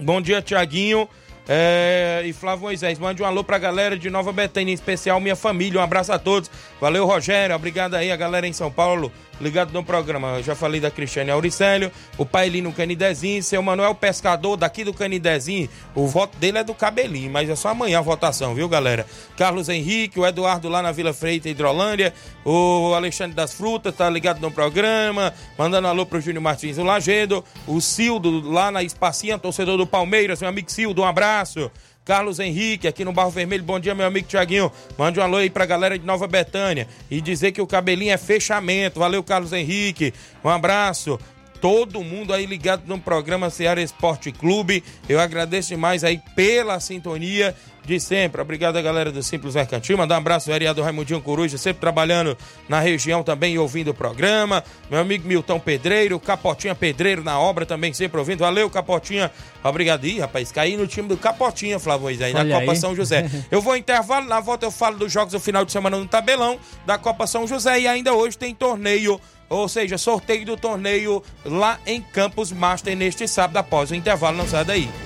[0.00, 1.06] Bom dia, Tiaguinho.
[1.48, 5.36] É, e Flávio Moisés, mande um alô pra galera de Nova Betânia, em especial minha
[5.36, 5.80] família.
[5.80, 6.50] Um abraço a todos.
[6.80, 7.54] Valeu, Rogério.
[7.54, 10.36] Obrigado aí, a galera em São Paulo, ligado no programa.
[10.36, 14.92] Eu já falei da Cristiane Auricélio, o pai Lino Canidezinho, seu Manuel Pescador, daqui do
[14.92, 15.68] Canidezinho.
[15.94, 19.06] O voto dele é do Cabelinho, mas é só amanhã a votação, viu, galera?
[19.36, 22.12] Carlos Henrique, o Eduardo lá na Vila Freita, Hidrolândia,
[22.44, 25.32] o Alexandre das Frutas, tá ligado no programa.
[25.58, 30.40] Mandando alô pro Júnior Martins do Lagedo, o Cildo lá na Espacinha, torcedor do Palmeiras,
[30.40, 31.70] meu amigo Cildo, um abraço.
[32.06, 33.64] Carlos Henrique, aqui no Barro Vermelho.
[33.64, 34.70] Bom dia, meu amigo Tiaguinho.
[34.96, 36.86] Mande um alô aí pra galera de Nova Betânia.
[37.10, 39.00] E dizer que o cabelinho é fechamento.
[39.00, 40.14] Valeu, Carlos Henrique.
[40.44, 41.18] Um abraço.
[41.60, 44.84] Todo mundo aí ligado no programa Ceará Esporte Clube.
[45.08, 48.42] Eu agradeço demais aí pela sintonia de sempre.
[48.42, 49.96] Obrigado a galera do Simples Mercantil.
[49.96, 52.36] Mandar um abraço ao vereador Raimundinho Coruja, sempre trabalhando
[52.68, 54.62] na região também e ouvindo o programa.
[54.90, 58.40] Meu amigo Milton Pedreiro, Capotinha Pedreiro na obra também sempre ouvindo.
[58.40, 59.30] Valeu, Capotinha.
[59.62, 60.04] Obrigado.
[60.04, 62.76] Ih, rapaz, caí no time do Capotinha, Flávio aí, na Copa aí.
[62.76, 63.30] São José.
[63.50, 66.58] Eu vou intervalo, na volta eu falo dos jogos do final de semana no tabelão
[66.84, 71.78] da Copa São José e ainda hoje tem torneio ou seja, sorteio do torneio lá
[71.86, 74.36] em Campos Master neste sábado após o intervalo.
[74.36, 75.05] Não sai daí.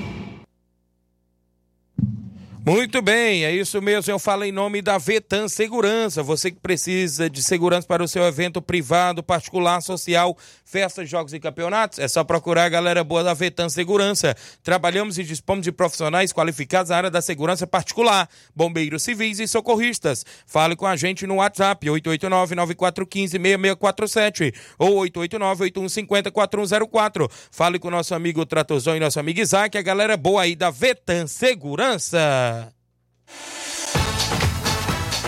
[2.63, 4.13] Muito bem, é isso mesmo.
[4.13, 6.21] Eu falo em nome da Vetan Segurança.
[6.21, 11.39] Você que precisa de segurança para o seu evento privado, particular, social, festas, jogos e
[11.39, 14.35] campeonatos, é só procurar a galera boa da Vetan Segurança.
[14.61, 20.23] Trabalhamos e dispomos de profissionais qualificados na área da segurança particular, bombeiros civis e socorristas.
[20.45, 27.27] Fale com a gente no WhatsApp 889-9415-6647 ou 889-8150-4104.
[27.49, 31.25] Fale com nosso amigo Tratozão e nosso amigo Isaac, a galera boa aí da Vetan
[31.25, 32.60] Segurança.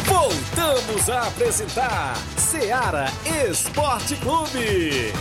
[0.05, 3.05] Voltamos a apresentar Seara
[3.49, 5.13] Esporte Clube.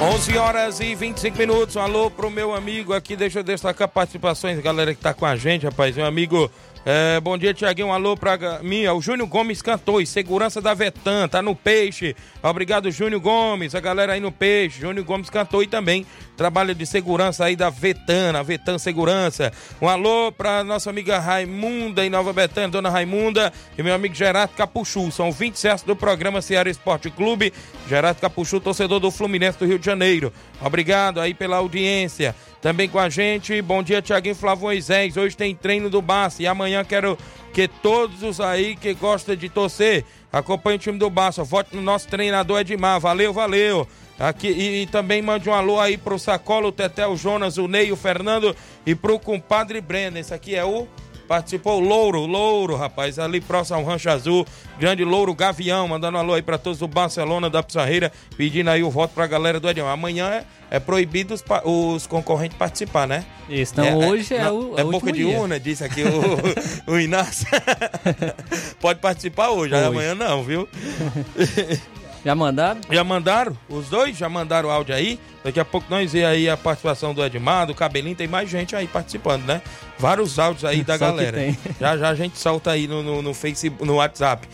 [0.00, 1.74] 11 horas e 25 minutos.
[1.74, 3.16] Um alô pro meu amigo aqui.
[3.16, 5.96] Deixa eu destacar participações, galera que tá com a gente, rapaz.
[5.96, 6.50] Meu amigo
[6.88, 7.88] é, bom dia, Tiaguinho.
[7.88, 8.86] Um alô pra mim.
[8.86, 10.00] O Júnior Gomes cantou.
[10.00, 12.14] E segurança da Vetan, tá no peixe.
[12.40, 13.74] Obrigado, Júnior Gomes.
[13.74, 14.82] A galera aí no peixe.
[14.82, 19.52] Júnior Gomes cantou e também trabalho de segurança aí da Vetana, Vetan Segurança.
[19.80, 24.54] Um alô para nossa amiga Raimunda em Nova Betânia, dona Raimunda, e meu amigo Gerardo
[24.54, 25.10] Capuchu.
[25.10, 27.52] São 20 certos do programa Ceará Esporte Clube.
[27.88, 30.32] Gerardo Capuchu, torcedor do Fluminense do Rio de Janeiro.
[30.60, 32.34] Obrigado aí pela audiência.
[32.60, 35.16] Também com a gente, bom dia, Tiaguinho Moisés.
[35.16, 37.16] Hoje tem treino do Barça e amanhã quero
[37.56, 41.42] que todos os aí que gostam de torcer acompanhem o time do Barça.
[41.42, 43.00] Vote no nosso treinador Edmar.
[43.00, 43.88] Valeu, valeu.
[44.18, 47.66] Aqui, e, e também mande um alô aí pro Sacola, o Teté, o Jonas, o
[47.66, 50.18] Ney, o Fernando e pro compadre Breno.
[50.18, 50.86] Esse aqui é o.
[51.28, 54.46] Participou o Louro, Louro, rapaz, ali próximo ao Rancho Azul,
[54.78, 58.82] grande Louro Gavião, mandando um alô aí pra todos do Barcelona da Pissarreira, pedindo aí
[58.82, 59.92] o voto pra galera do Edmar.
[59.92, 63.24] Amanhã é, é proibido os, os concorrentes participar, né?
[63.48, 65.38] Isso, então hoje é, não, o É o boca de dia.
[65.38, 66.12] urna, disse aqui o,
[66.92, 67.46] o Inácio.
[68.80, 69.84] Pode participar hoje, Hoje.
[69.84, 70.68] amanhã não, viu?
[72.24, 72.80] Já mandaram?
[72.90, 73.56] Já mandaram?
[73.68, 75.20] Os dois já mandaram o áudio aí.
[75.44, 78.16] Daqui a pouco nós vemos aí a participação do Edmar, do Cabelinho.
[78.16, 79.62] Tem mais gente aí participando, né?
[79.98, 81.38] Vários áudios aí da Só galera.
[81.80, 84.46] Já já a gente solta aí no, no, no Facebook, no WhatsApp.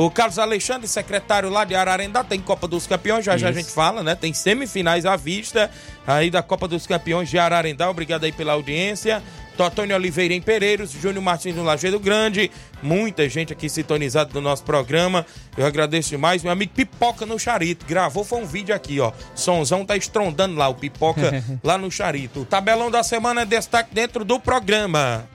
[0.00, 3.60] O Carlos Alexandre, secretário lá de Ararendá, tem Copa dos Campeões, já já a Isso.
[3.60, 4.14] gente fala, né?
[4.14, 5.70] Tem semifinais à vista
[6.06, 7.90] aí da Copa dos Campeões de Ararendá.
[7.90, 9.22] Obrigado aí pela audiência.
[9.58, 12.50] Totônio Oliveira em Pereiros, Júnior Martins no Lajeado Grande,
[12.82, 15.26] muita gente aqui sintonizada no nosso programa.
[15.54, 16.42] Eu agradeço demais.
[16.42, 19.12] Meu amigo Pipoca no Charito, gravou, foi um vídeo aqui, ó.
[19.34, 22.40] Sonzão tá estrondando lá, o Pipoca lá no Charito.
[22.40, 25.28] O tabelão da semana é destaque dentro do programa.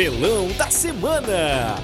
[0.00, 1.76] Tabelão da semana.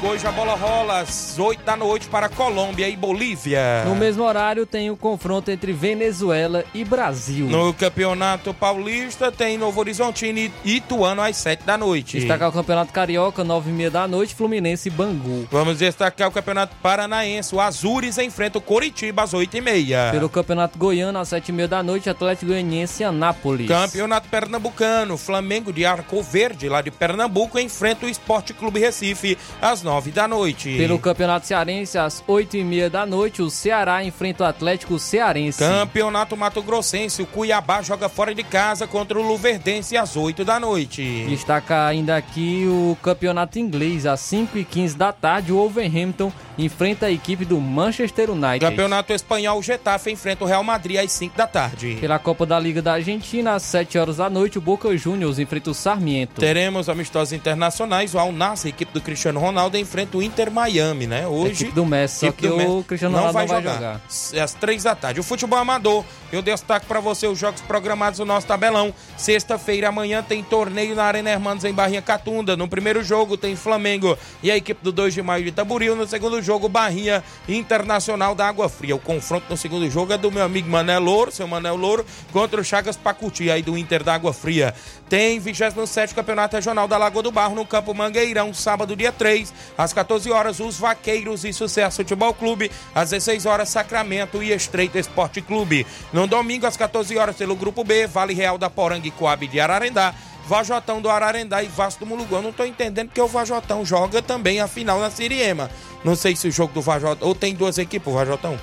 [0.00, 3.82] Hoje a bola rola às 8 da noite para Colômbia e Bolívia.
[3.84, 7.46] No mesmo horário tem o confronto entre Venezuela e Brasil.
[7.46, 12.20] No Campeonato Paulista tem Novo Horizontino e Ituano às 7 da noite.
[12.20, 15.48] Destacar o Campeonato Carioca, 9h30 da noite, Fluminense e Bangu.
[15.50, 17.52] Vamos destacar o Campeonato Paranaense.
[17.52, 20.12] O Azures enfrenta o Coritiba às 8h30.
[20.12, 23.66] Pelo Campeonato Goiano, às 7h30 da noite, Atlético Goianiense e Anápolis.
[23.66, 25.18] Campeonato Pernambucano.
[25.18, 30.28] Flamengo de Arco Verde, lá de Pernambuco, enfrenta o Esporte Clube Recife às 9 da
[30.28, 30.76] noite.
[30.76, 35.58] Pelo Campeonato Cearense, às 8h30 da noite, o Ceará enfrenta o Atlético Cearense.
[35.58, 37.22] Campeonato Mato Grossense.
[37.22, 41.24] O Cuiabá joga fora de casa contra o Luverdense às 8 da noite.
[41.28, 47.44] Destacar ainda aqui o campeonato inglês, às 5h15 da tarde, o Wolverhampton enfrenta a equipe
[47.44, 48.60] do Manchester United.
[48.60, 51.96] Campeonato Espanhol, o Getafe enfrenta o Real Madrid às 5 da tarde.
[52.00, 55.70] Pela Copa da Liga da Argentina, às 7 horas da noite, o Boca Juniors enfrenta
[55.70, 56.40] o Sarmiento.
[56.40, 58.14] Teremos amistosos internacionais.
[58.14, 61.26] O Al Nassr, a equipe do Cristiano Ronaldo, enfrenta o Inter Miami, né?
[61.26, 61.64] Hoje.
[61.64, 64.00] Equipe do Messi, só equipe que do o Cristiano Ronaldo não vai jogar.
[64.32, 65.20] É Às três da tarde.
[65.20, 68.92] O futebol amador, eu destaco para você os jogos programados no nosso tabelão.
[69.16, 72.56] Sexta-feira, amanhã, tem torneio na Arena Hermanos em Barrinha Catunda.
[72.56, 75.96] No primeiro jogo tem Flamengo e a equipe do 2 de maio de Tamboril.
[75.96, 78.94] No segundo jogo, Barrinha Internacional da Água Fria.
[78.94, 82.60] O confronto no segundo jogo é do meu amigo Manel Louro, seu Manel Louro, contra
[82.60, 84.74] o Chagas Pacuti, aí do Inter da Água Fria.
[85.08, 89.92] Tem 27 Campeonato Regional da Lagoa do Barro no Campo Mangueirão, sábado, dia 3, às
[89.92, 95.40] 14 horas, os Vaqueiros e Sucesso Futebol Clube, às 16 horas, Sacramento e Estreito Esporte
[95.40, 95.86] Clube.
[96.12, 99.60] No domingo, às 14 horas, pelo Grupo B, Vale Real da Poranga e Coab de
[99.60, 100.14] Ararendá.
[100.46, 102.36] Vajotão do Ararendá e Vasco do Mulugu.
[102.36, 105.70] Eu não tô entendendo porque o Vajotão joga também a final na Siriema.
[106.02, 107.28] Não sei se o jogo do Vajotão.
[107.28, 108.58] Ou tem duas equipes, o Vajotão?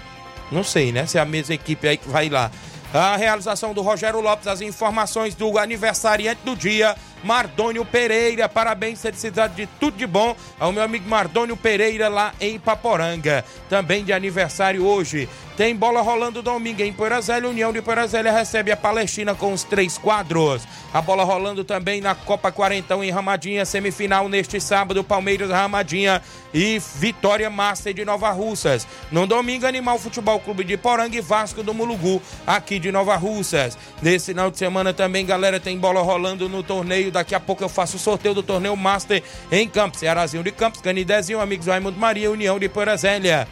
[0.52, 1.06] Não sei, né?
[1.06, 2.50] Se é a mesma equipe aí que vai lá.
[2.91, 8.47] A realização do Rogério Lopes, as informações do aniversariante do dia, Mardônio Pereira.
[8.47, 13.43] Parabéns, felicidade de tudo de bom ao meu amigo Mardônio Pereira lá em Paporanga.
[13.69, 15.28] Também de aniversário hoje.
[15.58, 17.49] Tem bola rolando domingo em Poeira Zélia.
[17.49, 20.67] União de Poeira Zélia recebe a Palestina com os três quadros.
[20.93, 26.21] A bola rolando também na Copa Quarentão em Ramadinha, semifinal neste sábado, Palmeiras Ramadinha
[26.54, 28.86] e Vitória Master de Nova Russas.
[29.10, 33.78] No domingo, Animal Futebol Clube de Poranga e Vasco do Mulugu, aqui de Nova Russas.
[34.01, 37.05] Nesse final de semana também, galera, tem bola rolando no torneio.
[37.12, 40.00] Daqui a pouco eu faço o sorteio do torneio Master em Campos.
[40.00, 43.48] Cearazinho de Campos, Canidezinho, amigos Raimundo Maria, União de Poeira Zélia.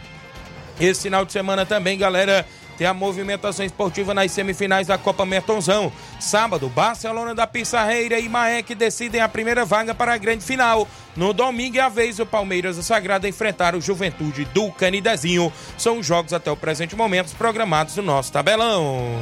[0.79, 2.45] Esse final de semana também, galera,
[2.77, 5.91] tem a movimentação esportiva nas semifinais da Copa Mertonzão.
[6.19, 10.87] Sábado, Barcelona da Pissarreira e Maek decidem a primeira vaga para a grande final.
[11.15, 15.53] No domingo é a vez o Palmeiras da Sagrada enfrentar o Juventude do Canidezinho.
[15.77, 19.21] São os jogos até o presente momento programados no nosso tabelão.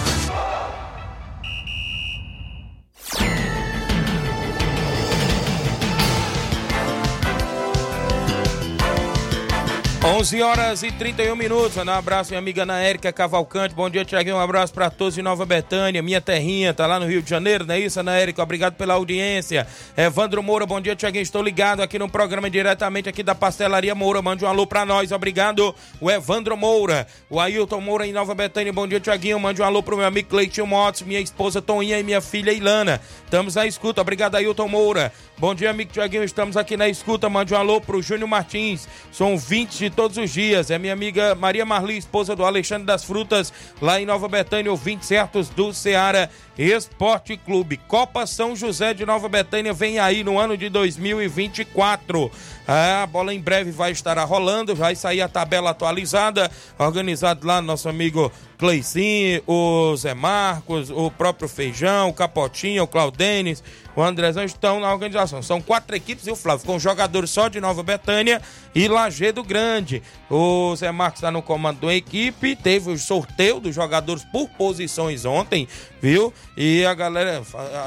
[10.03, 11.77] 11 horas e 31 minutos.
[11.77, 13.75] Um abraço, minha amiga Ana Érica Cavalcante.
[13.75, 14.35] Bom dia, Tiaguinho.
[14.35, 17.67] Um abraço para todos de Nova Betânia, minha terrinha, tá lá no Rio de Janeiro,
[17.67, 18.41] não é isso, Ana Érica?
[18.41, 19.67] Obrigado pela audiência.
[19.95, 21.21] Evandro Moura, bom dia, Tiaguinho.
[21.21, 24.23] Estou ligado aqui no programa diretamente aqui da Pastelaria Moura.
[24.23, 25.11] Mande um alô para nós.
[25.11, 27.05] Obrigado, o Evandro Moura.
[27.29, 28.73] O Ailton Moura em Nova Betânia.
[28.73, 29.39] Bom dia, Tiaguinho.
[29.39, 32.99] Mande um alô pro meu amigo Cleitinho Motos, minha esposa Toninha e minha filha Ilana.
[33.23, 34.01] Estamos na escuta.
[34.01, 35.13] Obrigado, Ailton Moura.
[35.41, 36.23] Bom dia, amigo Tiaguinho.
[36.23, 37.27] Estamos aqui na escuta.
[37.27, 38.87] Mande um alô pro Júnior Martins.
[39.11, 40.69] São 20 de todos os dias.
[40.69, 43.51] É minha amiga Maria Marli, esposa do Alexandre das Frutas,
[43.81, 47.77] lá em Nova Betânia, ouvintes certos do Ceará Esporte Clube.
[47.87, 52.31] Copa São José de Nova Betânia vem aí no ano de 2024.
[52.67, 57.89] a bola em breve vai estar rolando, vai sair a tabela atualizada, organizado lá nosso
[57.89, 63.63] amigo Cleicinho, o Zé Marcos, o próprio Feijão, o Capotinho, o Claudenis,
[63.95, 65.41] o Andrezão estão na organização.
[65.41, 68.41] São quatro equipes e o Flávio, com jogadores só de Nova Betânia
[68.73, 70.01] e Lagedo Grande.
[70.29, 75.25] O Zé Marcos está no comando da equipe, teve o sorteio dos jogadores por posições
[75.25, 75.67] ontem,
[76.01, 76.33] viu?
[76.55, 77.41] E a galera,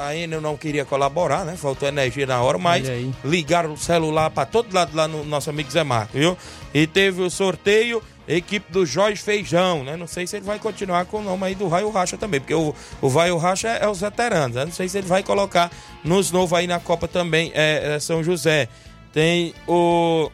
[0.05, 1.55] a Enel não queria colaborar, né?
[1.55, 2.87] Faltou energia na hora, mas
[3.23, 6.37] ligaram o celular para todo lado lá no nosso amigo Zé Marcos, viu?
[6.73, 9.95] E teve o sorteio equipe do Jorge Feijão, né?
[9.95, 12.39] Não sei se ele vai continuar com o nome aí do Vai o Racha também,
[12.39, 14.65] porque o, o Vai o Racha é, é os veteranos, né?
[14.65, 15.71] Não sei se ele vai colocar
[16.03, 18.67] nos novos aí na Copa também, é, é São José.
[19.13, 20.29] Tem o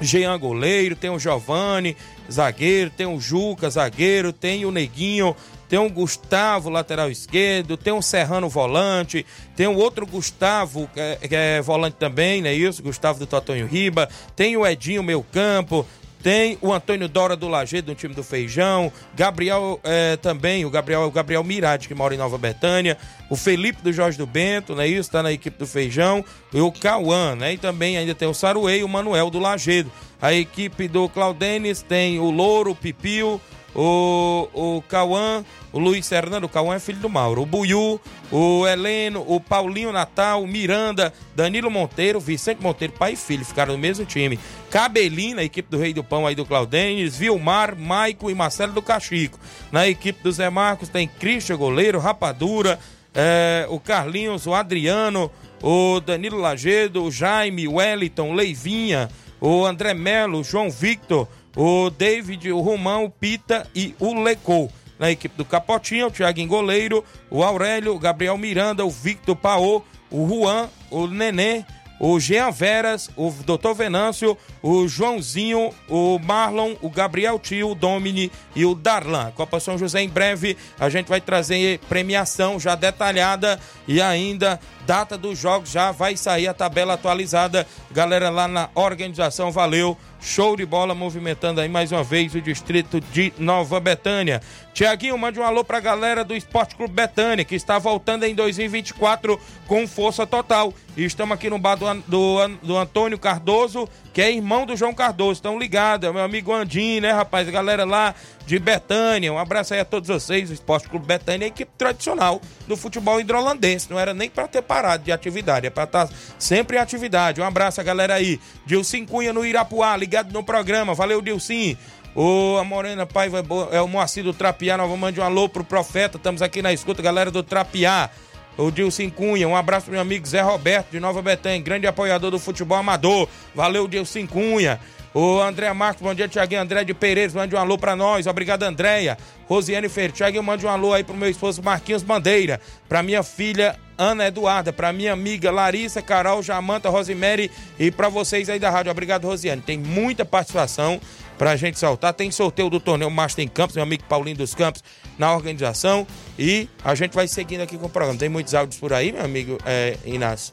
[0.00, 1.96] Jean Goleiro, tem o Giovanni,
[2.30, 5.36] zagueiro, tem o Juca, zagueiro, tem o Neguinho,
[5.68, 11.16] tem o Gustavo, lateral esquerdo, tem o Serrano, volante, tem o outro Gustavo, que é,
[11.16, 12.52] que é volante também, né?
[12.52, 15.86] Isso, Gustavo do Totonho Riba, tem o Edinho, meu campo,
[16.22, 18.92] tem o Antônio Dora do Lajeado, do time do Feijão.
[19.14, 22.96] Gabriel é, também, o Gabriel o Gabriel Mirade, que mora em Nova Betânia.
[23.28, 24.86] O Felipe do Jorge do Bento, né?
[24.86, 26.24] Isso, tá na equipe do Feijão.
[26.52, 27.54] E o Cauã, né?
[27.54, 29.90] E também ainda tem o Saruei e o Manuel do Lajeado.
[30.20, 33.40] A equipe do Claudenis tem o Louro, o Pipio,
[33.74, 38.66] o, o Cauã, o Luiz Fernando, o Cauã é filho do Mauro, o Buiu, o
[38.66, 43.78] Heleno, o Paulinho Natal, o Miranda, Danilo Monteiro, Vicente Monteiro, pai e filho, ficaram no
[43.78, 44.38] mesmo time.
[44.70, 49.38] Cabelina, equipe do Rei do Pão aí do Claudênis, Vilmar, Maico e Marcelo do Cachico.
[49.70, 52.78] Na equipe do Zé Marcos tem Christian Goleiro, Rapadura,
[53.14, 55.30] é, o Carlinhos, o Adriano,
[55.62, 59.08] o Danilo Lagedo, o Jaime, o Wellington, o Leivinha,
[59.40, 64.70] o André Melo, o João Victor, o David, o Romão, o Pita e o Lecou.
[64.98, 69.82] Na equipe do Capotinho, o Thiago Goleiro, o Aurélio, o Gabriel Miranda, o Victor Paô,
[70.10, 71.64] o Juan, o Nenê,
[72.00, 73.74] o Jean Veras, o Dr.
[73.76, 79.30] Venâncio, o Joãozinho, o Marlon, o Gabriel Tio, o Domini e o Darlan.
[79.32, 85.18] Copa São José em breve a gente vai trazer premiação já detalhada e ainda data
[85.18, 87.66] dos jogos já vai sair a tabela atualizada.
[87.90, 89.96] Galera lá na organização, valeu.
[90.20, 94.42] Show de bola movimentando aí mais uma vez o distrito de Nova Betânia.
[94.72, 99.38] Tiaguinho, mande um alô pra galera do Esporte Clube Betânia, que está voltando em 2024
[99.66, 100.72] com força total.
[100.96, 104.94] E estamos aqui no bar do, do, do Antônio Cardoso, que é irmão do João
[104.94, 105.32] Cardoso.
[105.32, 107.46] Estão ligados, é meu amigo Andim, né, rapaz?
[107.46, 108.14] A galera lá
[108.46, 109.32] de Betânia.
[109.32, 110.50] Um abraço aí a todos vocês.
[110.50, 113.90] O Esporte Clube Betânia equipe tradicional do futebol hidrolandense.
[113.90, 117.40] Não era nem para ter parado de atividade, é para estar tá sempre em atividade.
[117.40, 118.40] Um abraço a galera aí.
[118.66, 120.94] Dilcim Cunha no Irapuá, ligado no programa.
[120.94, 121.76] Valeu, Dilcim.
[122.14, 124.76] Ô, a Morena Paiva é o Moacir do Trapiá.
[124.76, 126.16] Nós vamos mandar um alô pro Profeta.
[126.16, 128.10] Estamos aqui na escuta, galera do Trapiá.
[128.56, 132.30] O Dilcim Cunha, um abraço pro meu amigo Zé Roberto de Nova Betânia, grande apoiador
[132.30, 133.26] do futebol amador.
[133.54, 134.78] Valeu, Dilcim Cunha.
[135.14, 136.60] O André Marcos, bom dia, Tiaguinho.
[136.60, 138.26] André de Pereira, mande um alô pra nós.
[138.26, 139.16] Obrigado, Andréia.
[139.48, 142.60] Rosiane Ferreira, Tiaguinho, mande um alô aí pro meu esposo Marquinhos Bandeira.
[142.88, 144.72] Pra minha filha Ana Eduarda.
[144.72, 148.92] Pra minha amiga Larissa, Carol, Jamanta, Rosemary e pra vocês aí da rádio.
[148.92, 149.62] Obrigado, Rosiane.
[149.62, 151.00] Tem muita participação
[151.40, 152.12] pra gente saltar.
[152.12, 154.84] Tem sorteio do torneio Master em Campos, meu amigo Paulinho dos Campos,
[155.18, 156.06] na organização.
[156.38, 158.18] E a gente vai seguindo aqui com o programa.
[158.18, 160.52] Tem muitos áudios por aí, meu amigo é, Inácio.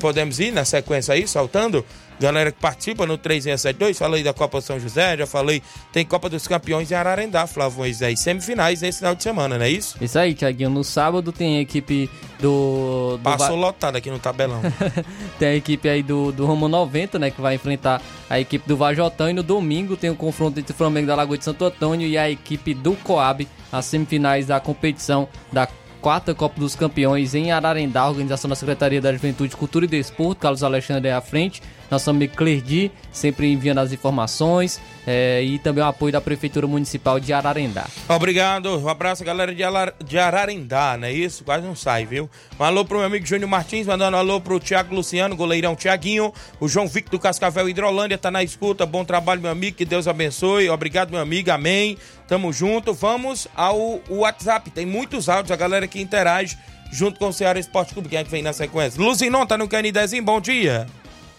[0.00, 1.84] Podemos ir na sequência aí, saltando?
[2.20, 6.46] Galera que participa no 3672, falei da Copa São José, já falei, tem Copa dos
[6.46, 9.96] Campeões em Ararendá, Flávio Moisés, semifinais nesse final de semana, não é isso?
[10.00, 10.70] Isso aí, Tiaguinho.
[10.70, 13.16] No sábado tem a equipe do.
[13.16, 13.66] do Passou Va...
[13.66, 14.60] lotado aqui no tabelão.
[15.38, 18.76] tem a equipe aí do, do Romo 90, né, que vai enfrentar a equipe do
[18.76, 19.28] Vajotão.
[19.28, 22.16] E no domingo tem o confronto entre o Flamengo da Lagoa de Santo Antônio e
[22.16, 25.66] a equipe do Coab, as semifinais da competição da
[26.02, 30.64] quarta Copa dos Campeões em Ararendá, organização da Secretaria da Juventude, Cultura e Desporto, Carlos
[30.64, 31.62] Alexandre é à frente,
[31.92, 37.20] nosso amigo Clerdi, sempre enviando as informações é, e também o apoio da Prefeitura Municipal
[37.20, 37.86] de Ararendá.
[38.08, 41.44] Obrigado, um abraço galera de, Alar, de Ararendá, não é isso?
[41.44, 42.30] Quase não sai, viu?
[42.58, 46.32] Um alô pro meu amigo Júnior Martins, mandando um alô pro Thiago Luciano, goleirão Tiaguinho,
[46.58, 50.08] o João Victor do Cascavel Hidrolândia, tá na escuta, bom trabalho meu amigo, que Deus
[50.08, 55.86] abençoe, obrigado meu amigo, amém, tamo junto, vamos ao WhatsApp, tem muitos áudios, a galera
[55.86, 56.56] que interage
[56.90, 59.02] junto com o Ceará Esporte Clube, quem é que vem na sequência?
[59.02, 60.86] Luzinon, tá no Canidezinho, bom dia.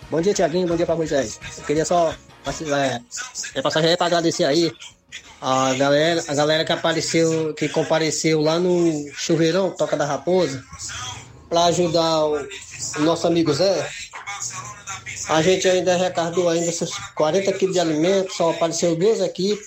[0.09, 0.67] Bom dia, Tiaguinho.
[0.67, 1.39] Bom dia pra Moisés.
[1.57, 2.13] Eu queria só
[2.45, 3.01] é,
[3.55, 4.71] é passagem aí agradecer aí
[5.41, 10.63] a galera, a galera que apareceu, que compareceu lá no Chuveirão, Toca da Raposa,
[11.49, 12.47] para ajudar o,
[12.97, 13.89] o, nosso amigo Zé.
[15.29, 19.65] A gente ainda arrecadou ainda esses 40 quilos de alimentos, só apareceu duas equipes.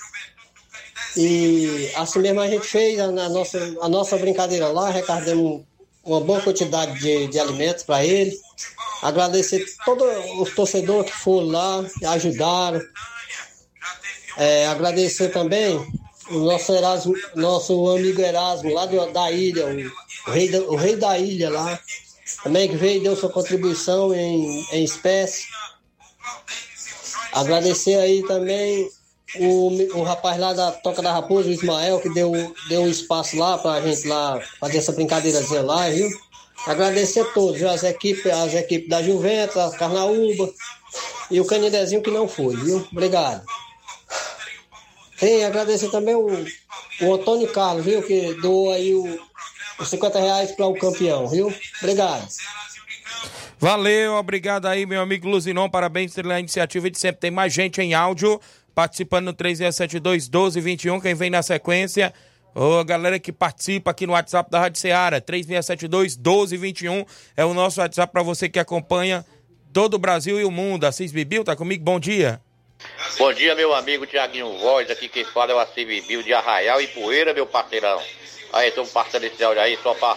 [1.17, 5.65] E assim mesmo a gente fez a, a nossa, a nossa brincadeira lá, arrecadamos
[6.05, 8.39] uma boa quantidade de, de alimentos para ele.
[9.07, 10.05] Agradecer todos
[10.41, 12.81] os torcedores que foram lá, ajudaram.
[14.37, 15.77] É, agradecer também
[16.29, 20.75] o nosso, Erasmo, nosso amigo Erasmo, lá do, da ilha, o, o, rei da, o
[20.75, 21.79] rei da ilha lá,
[22.43, 25.45] também que veio e deu sua contribuição em, em espécie.
[27.33, 28.91] Agradecer aí também
[29.37, 32.33] o, o rapaz lá da Toca da Raposa, o Ismael, que deu,
[32.69, 36.11] deu um espaço lá pra gente lá fazer essa brincadeirazinha lá, viu?
[36.67, 40.53] Agradecer a todos, as equipes, as equipes da Juventus, a Carnaúba
[41.31, 42.87] e o Canidezinho que não foi, viu?
[42.91, 43.45] Obrigado.
[45.17, 46.27] Sim, agradecer também o,
[47.03, 48.03] o Antônio Carlos, viu?
[48.03, 49.19] Que doou aí o,
[49.79, 51.53] os 50 reais para o campeão, viu?
[51.81, 52.27] Obrigado.
[53.59, 55.71] Valeu, obrigado aí, meu amigo Luzinon.
[55.71, 57.21] Parabéns pela iniciativa de sempre.
[57.21, 58.41] Tem mais gente em áudio
[58.75, 61.01] participando no 3672 1221.
[61.01, 62.13] Quem vem na sequência
[62.59, 67.05] Ô, galera que participa aqui no WhatsApp da Rádio Ceará, 3672 1221
[67.37, 69.27] é o nosso WhatsApp para você que acompanha
[69.75, 70.85] todo o Brasil e o mundo.
[70.85, 71.85] Assis Bibil, tá comigo?
[71.85, 72.41] Bom dia.
[73.19, 74.91] Bom dia, meu amigo Tiaguinho Voz.
[74.91, 78.01] Aqui quem fala é o Assis Bibil de Arraial e Poeira, meu parceirão.
[78.55, 80.17] Aí, estamos passando esse áudio aí só para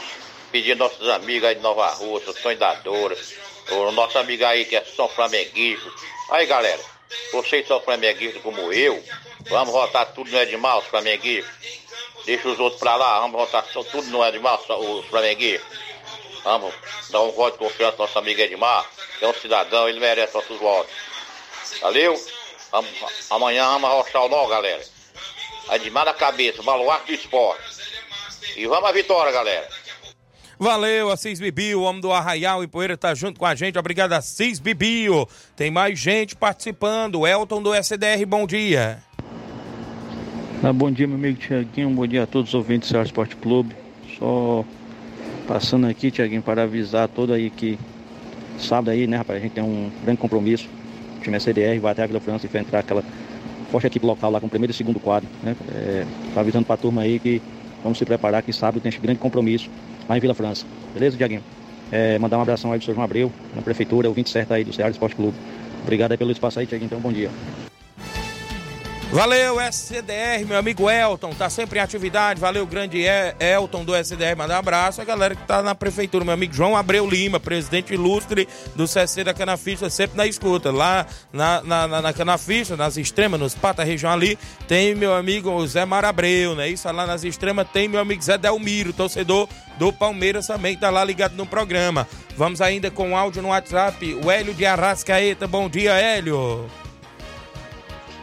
[0.49, 3.17] pedir nossos amigos aí de Nova Rússia, Sonhadora,
[3.69, 5.91] o nosso amigo aí que é São Flamenguista.
[6.31, 6.79] Aí, galera,
[7.33, 9.03] vocês são flamenguistas como eu,
[9.49, 11.88] vamos votar tudo no Edmar, os flamenguistas.
[12.25, 15.79] Deixa os outros pra lá, vamos votar tudo no Edmar, os flamenguistas.
[16.43, 16.73] Vamos
[17.09, 18.85] dar um voto de confiança ao nosso amigo Edmar,
[19.17, 20.91] que é um cidadão, ele merece nossos votos.
[21.81, 22.15] Valeu?
[23.29, 24.83] Amanhã vamos arrochar o nó, galera.
[25.71, 27.63] Edmar na cabeça, baluarte do esporte.
[28.55, 29.67] E vamos à vitória, galera.
[30.57, 33.79] Valeu, Assis Bibio, o homem do Arraial e Poeira tá junto com a gente.
[33.79, 35.27] Obrigado, Assis Bibio.
[35.55, 37.25] Tem mais gente participando.
[37.25, 39.01] Elton do SDR, bom dia.
[40.61, 41.89] Ah, bom dia, meu amigo Tiaguinho.
[41.91, 43.73] Bom dia a todos os ouvintes do Ceará Esporte Clube.
[44.17, 44.65] Só
[45.47, 47.79] passando aqui, Tiaguinho, para avisar todo aí que
[48.57, 50.67] sábado aí, né, rapaz, a gente tem um grande compromisso.
[51.17, 53.01] O time SDR vai até a Vila França e vai entrar aquela
[53.71, 55.55] forte equipe local lá com o primeiro e segundo quadro, né?
[55.73, 57.41] É, tá avisando para a turma aí que
[57.81, 59.69] vamos se preparar que sábado tem esse grande compromisso
[60.09, 60.65] lá em Vila França.
[60.93, 61.41] Beleza, Tiaguinho?
[61.89, 62.95] É, mandar um abração aí do Sr.
[62.95, 65.37] João Abreu, na prefeitura, o 20 certo aí do Ceará Esporte Clube.
[65.83, 66.87] Obrigado aí pelo espaço aí, Tiaguinho.
[66.87, 67.31] Então, bom dia.
[69.11, 72.39] Valeu, SCDR, meu amigo Elton, tá sempre em atividade.
[72.39, 73.03] Valeu, grande
[73.39, 75.01] Elton do SCDR, mandar um abraço.
[75.01, 79.23] A galera que tá na prefeitura, meu amigo João Abreu Lima, presidente ilustre do CC
[79.23, 80.71] da Canafista, sempre na escuta.
[80.71, 82.13] Lá na, na, na, na
[82.77, 84.37] nas extremas, nos pata região ali,
[84.67, 86.69] tem meu amigo Zé Marabreu, né?
[86.69, 89.49] Isso lá nas extremas tem meu amigo Zé Delmiro, torcedor
[89.79, 92.07] do Palmeiras também, tá lá ligado no programa.
[92.37, 94.13] Vamos ainda com áudio no WhatsApp.
[94.23, 96.69] O Hélio de Arrascaeta, bom dia, Hélio.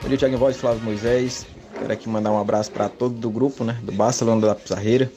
[0.07, 1.45] Bom dia, Thiago Voz, Flávio Moisés.
[1.77, 3.77] Quero aqui mandar um abraço para todo do grupo, né?
[3.83, 5.11] Do Barcelona da Pizarreira.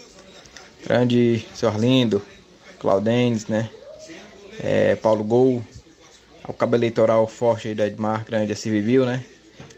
[0.83, 2.19] Grande seu Arlindo,
[2.79, 3.69] Claudênis, né?
[4.59, 5.61] É, Paulo Gol,
[6.43, 9.23] ao cabo eleitoral forte aí do Edmar, grande assim viveu, né?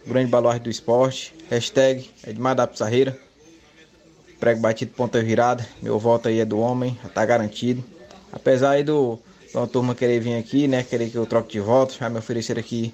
[0.07, 1.36] Grande baluarte do esporte.
[1.49, 3.20] Hashtag Edmar da Pizarreira.
[4.39, 5.68] Prego batido ponta virada.
[5.82, 7.84] Meu voto aí é do homem, tá garantido.
[8.32, 10.84] Apesar aí do, de uma turma querer vir aqui, né?
[10.84, 12.93] Querer que eu troque de voto, já me oferecer aqui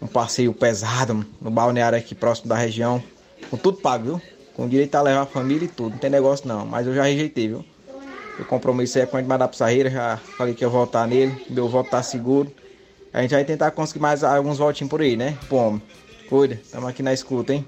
[0.00, 3.02] um passeio pesado no balneário aqui próximo da região,
[3.50, 4.20] com tudo pago, viu?
[4.54, 7.02] Com direito a levar a família e tudo, não tem negócio não, mas eu já
[7.04, 7.64] rejeitei, viu?
[8.38, 11.68] O compromisso é com a Edmar da Pissarreira, já falei que ia voltar nele, meu
[11.68, 12.52] voto tá seguro.
[13.12, 15.36] A gente vai tentar conseguir mais alguns votinhos por aí, né?
[15.48, 15.78] Pô,
[16.28, 17.64] cuida, estamos aqui na escuta, hein?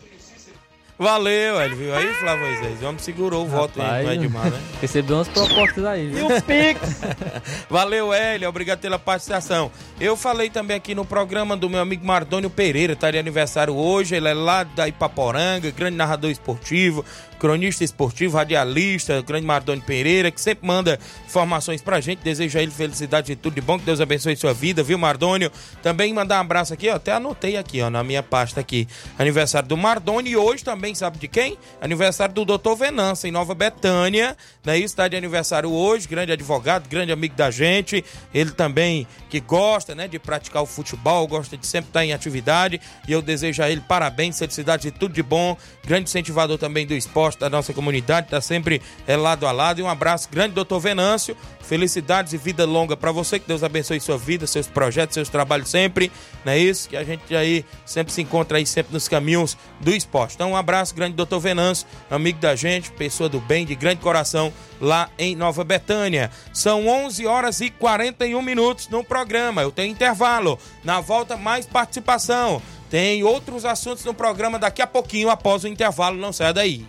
[1.00, 2.82] Valeu, ele viu aí, Flávio Moisés?
[2.82, 4.60] O homem segurou o voto aí no Edmar, né?
[4.82, 6.12] Recebeu umas propostas aí.
[6.12, 7.00] E o Pix?
[7.70, 9.72] Valeu, Hélio, obrigado pela participação.
[9.98, 14.14] Eu falei também aqui no programa do meu amigo Mardônio Pereira, tá de aniversário hoje,
[14.14, 17.02] ele é lá da Ipaporanga, grande narrador esportivo,
[17.40, 22.20] cronista esportivo, radialista, grande Mardoni Pereira, que sempre manda informações pra gente.
[22.22, 25.50] Desejo a ele felicidade e tudo de bom, que Deus abençoe sua vida, viu, Mardônio?
[25.82, 28.86] Também mandar um abraço aqui, ó, até anotei aqui, ó, na minha pasta aqui.
[29.18, 31.56] Aniversário do Mardoni e hoje também, sabe de quem?
[31.80, 32.74] Aniversário do Dr.
[32.78, 34.76] Venança, em Nova Betânia, né?
[34.76, 38.04] Isso está de aniversário hoje, grande advogado, grande amigo da gente.
[38.34, 42.80] Ele também que gosta, né, de praticar o futebol, gosta de sempre estar em atividade.
[43.08, 45.56] E eu desejo a ele parabéns, felicidade e tudo de bom.
[45.86, 49.80] Grande incentivador também do esporte da nossa comunidade, tá sempre é, lado a lado.
[49.80, 51.36] E um abraço grande, doutor Venâncio.
[51.60, 53.38] Felicidades e vida longa para você.
[53.38, 56.10] Que Deus abençoe sua vida, seus projetos, seus trabalhos sempre.
[56.44, 56.88] Não é isso?
[56.88, 60.34] Que a gente aí sempre se encontra aí sempre nos caminhos do esporte.
[60.34, 64.52] Então, um abraço grande, doutor Venâncio, amigo da gente, pessoa do bem, de grande coração,
[64.80, 66.30] lá em Nova Betânia.
[66.52, 69.62] São 11 horas e 41 minutos no programa.
[69.62, 70.58] Eu tenho intervalo.
[70.82, 72.60] Na volta, mais participação.
[72.90, 76.16] Tem outros assuntos no programa daqui a pouquinho, após o intervalo.
[76.16, 76.86] Não saia daí.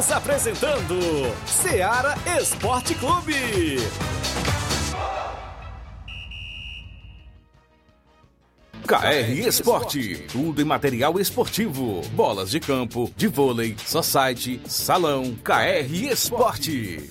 [0.00, 0.96] Estamos apresentando
[1.44, 3.76] Seara Esporte Clube.
[8.86, 17.10] KR Esporte, tudo em material esportivo, bolas de campo, de vôlei, society, salão, KR Esporte.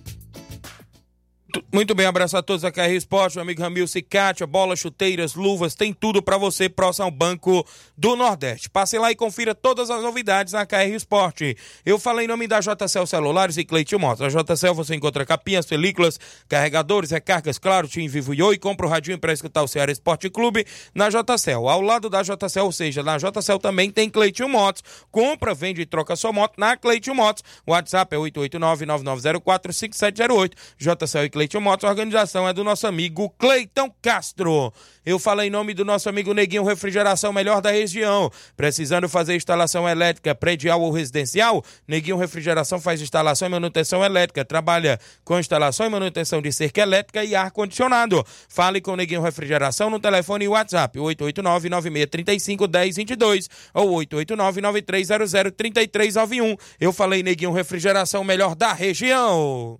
[1.73, 5.75] Muito bem, abraço a todos da KR Esporte, meu amigo Ramil Cicatia, bolas, chuteiras, luvas,
[5.75, 7.65] tem tudo para você próximo ao Banco
[7.97, 8.69] do Nordeste.
[8.69, 11.57] Passe lá e confira todas as novidades na KR Esporte.
[11.85, 14.21] Eu falei em nome da JCL Celulares e Cleitinho Motos.
[14.21, 18.89] Na JCL você encontra capinhas, películas, carregadores, recargas, claro, Tim Vivo e Oi, compra o
[18.89, 21.67] radinho para escutar o Ceará Esporte Clube na JCL.
[21.67, 24.83] Ao lado da JCL, ou seja, na JCL também tem Cleitinho Motos.
[25.11, 27.43] Compra, vende e troca sua moto na Cleitinho Motos.
[27.67, 30.53] WhatsApp é 889-9904-5708.
[30.77, 34.71] JCL e Cleiton Motos, a organização é do nosso amigo Cleiton Castro.
[35.03, 38.29] Eu falo em nome do nosso amigo Neguinho Refrigeração, melhor da região.
[38.55, 41.65] Precisando fazer instalação elétrica predial ou residencial?
[41.87, 44.45] Neguinho Refrigeração faz instalação e manutenção elétrica.
[44.45, 48.23] Trabalha com instalação e manutenção de cerca elétrica e ar-condicionado.
[48.47, 56.55] Fale com Neguinho Refrigeração no telefone e WhatsApp 889-9635-1022 ou 889-9300-3391.
[56.79, 59.79] Eu falei Neguinho Refrigeração, melhor da região.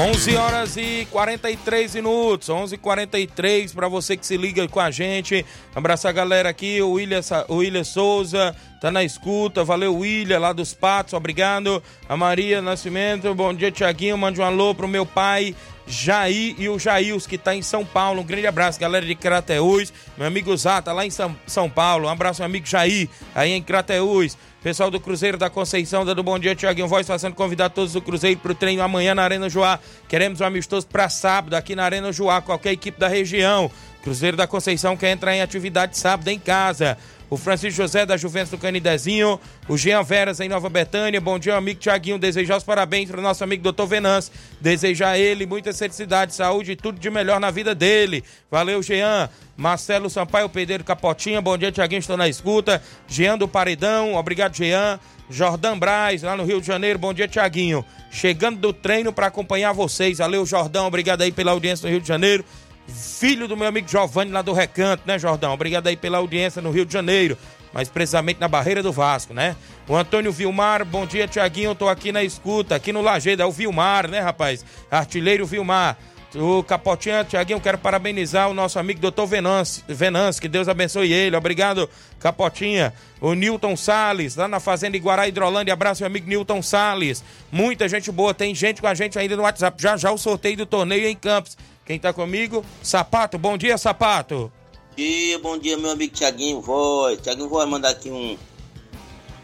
[0.00, 4.90] 11 horas e 43 minutos, 11 h 43 para você que se liga com a
[4.90, 5.44] gente.
[5.74, 9.62] Abraçar a galera aqui, o William, o William Souza tá na escuta.
[9.62, 11.82] Valeu, William, lá dos Patos, obrigado.
[12.08, 14.16] A Maria Nascimento, bom dia, Tiaguinho.
[14.16, 15.54] Mande um alô pro meu pai.
[15.86, 18.20] Jair e o Jails, que tá em São Paulo.
[18.20, 19.92] Um grande abraço, galera de Crateús.
[20.16, 22.06] Meu amigo Zá, tá lá em São, São Paulo.
[22.06, 24.36] Um abraço, meu amigo Jair, aí em Crateús.
[24.62, 28.38] Pessoal do Cruzeiro da Conceição, dando bom dia, Tiaguinho Voz, fazendo convidar todos do Cruzeiro
[28.40, 29.78] para o treino amanhã na Arena Joá.
[30.06, 33.70] Queremos um amistoso para sábado aqui na Arena Joá, qualquer equipe da região.
[34.02, 36.98] Cruzeiro da Conceição quer entrar em atividade sábado em casa.
[37.30, 41.20] O Francisco José da Juventus do Canidezinho, o Jean Veras em Nova Betânia.
[41.20, 42.18] Bom dia, amigo Tiaguinho.
[42.18, 43.86] Desejar os parabéns para o nosso amigo Dr.
[43.86, 44.32] Venance.
[44.60, 48.24] Desejar a ele muita felicidade, saúde e tudo de melhor na vida dele.
[48.50, 49.30] Valeu, Jean.
[49.56, 51.40] Marcelo Sampaio, Pedreiro Capotinha.
[51.40, 52.00] Bom dia, Tiaguinho.
[52.00, 52.82] Estou na escuta.
[53.06, 54.16] Jean do Paredão.
[54.16, 54.98] Obrigado, Jean.
[55.30, 56.98] Jordão Braz, lá no Rio de Janeiro.
[56.98, 57.84] Bom dia, Tiaguinho.
[58.10, 60.18] Chegando do treino para acompanhar vocês.
[60.18, 60.88] Valeu, Jordão.
[60.88, 62.44] Obrigado aí pela audiência no Rio de Janeiro
[62.90, 65.52] filho do meu amigo Giovanni lá do Recanto, né, Jordão?
[65.52, 67.36] Obrigado aí pela audiência no Rio de Janeiro,
[67.72, 69.56] mas precisamente na Barreira do Vasco, né?
[69.88, 73.52] O Antônio Vilmar, bom dia, Tiaguinho, tô aqui na escuta, aqui no Lajeado, é o
[73.52, 74.64] Vilmar, né, rapaz?
[74.90, 75.96] Artilheiro Vilmar.
[76.34, 79.24] O Capotinha, Tiaguinho, quero parabenizar o nosso amigo Dr.
[79.26, 81.34] Venance, Venance, que Deus abençoe ele.
[81.34, 82.94] Obrigado, Capotinha.
[83.20, 85.72] O Newton Sales, lá na Fazenda Iguará Hidrolândia.
[85.74, 87.24] Abraço, meu amigo Newton Sales.
[87.50, 89.82] Muita gente boa, tem gente com a gente ainda no WhatsApp.
[89.82, 91.58] Já já o sorteio do torneio em Campos.
[91.84, 92.64] Quem tá comigo?
[92.80, 94.52] Sapato, bom dia, Sapato.
[94.90, 97.20] Bom dia, bom dia, meu amigo Tiaguinho Voz.
[97.20, 98.38] Tiaguinho Voz mandar aqui um,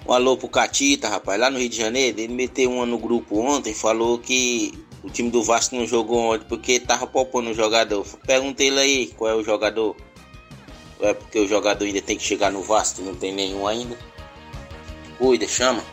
[0.06, 2.20] Um alô pro Catita, rapaz, lá no Rio de Janeiro.
[2.20, 6.46] Ele meteu uma no grupo ontem, falou que o time do Vasco não jogou ontem
[6.48, 8.04] porque tava poupando o jogador.
[8.26, 9.96] Perguntei ele aí qual é o jogador.
[10.98, 13.96] Ou é porque o jogador ainda tem que chegar no Vasco, não tem nenhum ainda.
[15.16, 15.84] Cuida, chama.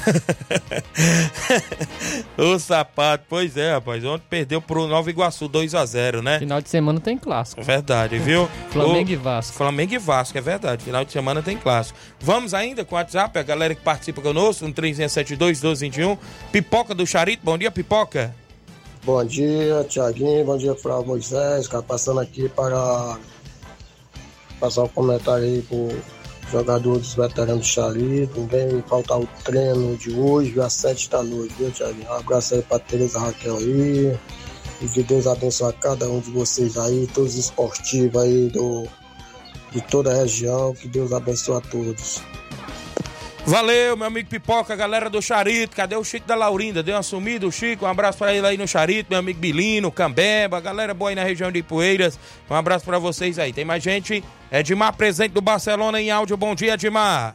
[2.36, 4.04] o sapato, pois é, rapaz.
[4.04, 6.38] Ontem perdeu pro Nova Iguaçu 2x0, né?
[6.38, 7.62] Final de semana tem clássico.
[7.62, 8.48] Verdade, viu?
[8.70, 9.56] Flamengo O- e Vasco.
[9.56, 10.84] Flamengo e Vasco, é verdade.
[10.84, 11.98] Final de semana tem clássico.
[12.20, 16.16] Vamos ainda com o WhatsApp, a galera que participa conosco, no 3672 1221.
[16.52, 18.34] Pipoca do Charito, bom dia, Pipoca.
[19.04, 20.44] Bom dia, Tiaguinho.
[20.44, 21.66] Bom dia, Flávio Moisés.
[21.66, 23.16] Cara, passando aqui para
[24.58, 25.88] passar um comentário aí pro
[26.50, 28.28] jogador dos veteranos do.
[28.36, 32.08] Não vem faltar o treino de hoje, às sete da noite, viu, Tiaguinho?
[32.08, 34.18] Um abraço aí para Tereza Raquel aí.
[34.82, 38.86] E que Deus abençoe a cada um de vocês aí, todos os esportivos aí do,
[39.72, 40.74] de toda a região.
[40.74, 42.22] Que Deus abençoe a todos.
[43.46, 45.74] Valeu, meu amigo Pipoca, galera do Charito.
[45.74, 46.82] Cadê o Chico da Laurinda?
[46.82, 47.84] Deu uma sumida, o Chico.
[47.84, 51.24] Um abraço pra ele aí no Charito, meu amigo Bilino, Cambeba, galera boa aí na
[51.24, 52.18] região de Poeiras.
[52.48, 53.52] Um abraço pra vocês aí.
[53.52, 54.22] Tem mais gente?
[54.52, 56.36] Edmar, presente do Barcelona em áudio.
[56.36, 57.34] Bom dia, Edmar.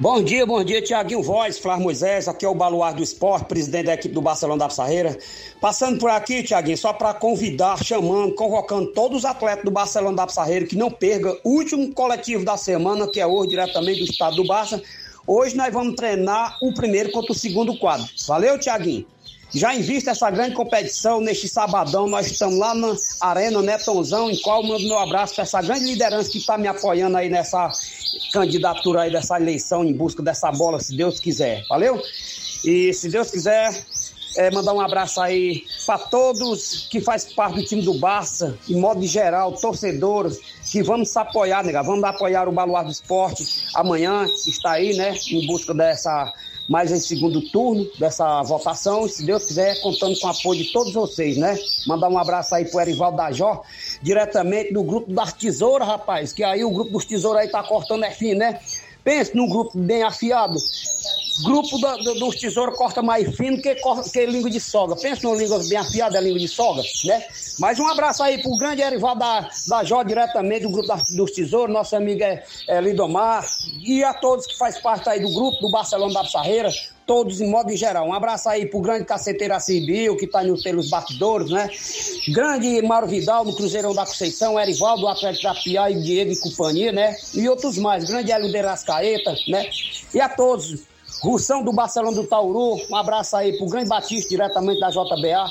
[0.00, 3.84] Bom dia, bom dia, Tiaguinho Voz, Flávio Moisés, aqui é o Baluar do Esporte, presidente
[3.84, 5.18] da equipe do Barcelona da Pissarreira.
[5.60, 10.26] Passando por aqui, Tiaguinho, só para convidar, chamando, convocando todos os atletas do Barcelona da
[10.26, 14.36] Pissarreira que não perca o último coletivo da semana, que é hoje, diretamente do estado
[14.36, 14.82] do Barça.
[15.26, 18.08] Hoje nós vamos treinar o primeiro contra o segundo quadro.
[18.26, 19.04] Valeu, Tiaguinho?
[19.52, 24.40] Já em vista essa grande competição, neste sabadão, nós estamos lá na Arena Netonzão, em
[24.40, 27.70] qual mando meu abraço para essa grande liderança que está me apoiando aí nessa
[28.32, 31.64] candidatura aí dessa eleição em busca dessa bola, se Deus quiser.
[31.68, 32.00] Valeu?
[32.64, 33.84] E se Deus quiser,
[34.36, 38.76] é, mandar um abraço aí para todos que faz parte do time do Barça, em
[38.76, 40.38] modo geral, torcedores,
[40.70, 41.82] que vamos apoiar, nega.
[41.82, 43.44] Vamos apoiar o Baluar do Esporte.
[43.74, 46.32] Amanhã está aí, né, em busca dessa
[46.70, 49.04] mais esse segundo turno dessa votação.
[49.04, 51.58] E se Deus quiser, contando com o apoio de todos vocês, né?
[51.84, 53.62] Mandar um abraço aí pro Erivaldo da Jó,
[54.00, 56.32] diretamente do grupo das tesouras, rapaz.
[56.32, 58.60] Que aí o grupo dos tesouros aí tá cortando é fim, né?
[59.02, 60.56] Pense num grupo bem afiado.
[61.44, 63.74] Grupo da- do- dos tesouros corta mais fino que,
[64.12, 64.96] que língua de sogra.
[64.96, 67.24] Pensa numa língua bem afiada, é língua de sogra, né?
[67.58, 71.30] Mas um abraço aí pro grande Erivaldo da, da Jó, diretamente do grupo da- dos
[71.32, 73.46] tesouros, nosso amigo é, é Lidomar,
[73.82, 76.70] e a todos que faz parte aí do grupo do Barcelona da Pissarreira,
[77.06, 78.06] todos em modo geral.
[78.06, 81.68] Um abraço aí pro grande caceteiro Acibio, que tá no, pelos bastidores, né?
[82.28, 86.36] Grande Mauro Vidal, no Cruzeirão da Conceição, Erivaldo, do Atlético da Piá e Diego e
[86.36, 87.16] companhia, né?
[87.34, 88.04] E outros mais.
[88.04, 89.68] Grande Hélio de Rascaeta, né?
[90.14, 90.89] E a todos.
[91.22, 95.46] Russão do Barcelona do Tauru, um abraço aí pro grande Batista, diretamente da JBA.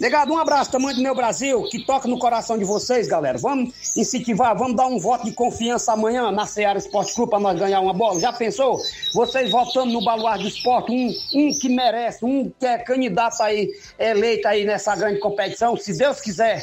[0.00, 3.38] Negado, um abraço, tamanho do meu Brasil, que toca no coração de vocês, galera.
[3.38, 7.58] Vamos incentivar, vamos dar um voto de confiança amanhã na Seara Esporte Clube para nós
[7.58, 8.18] ganhar uma bola.
[8.18, 8.78] Já pensou?
[9.14, 13.70] Vocês votando no Baluar do Esporte, um, um que merece, um que é candidato aí,
[13.98, 16.62] eleito aí nessa grande competição, se Deus quiser.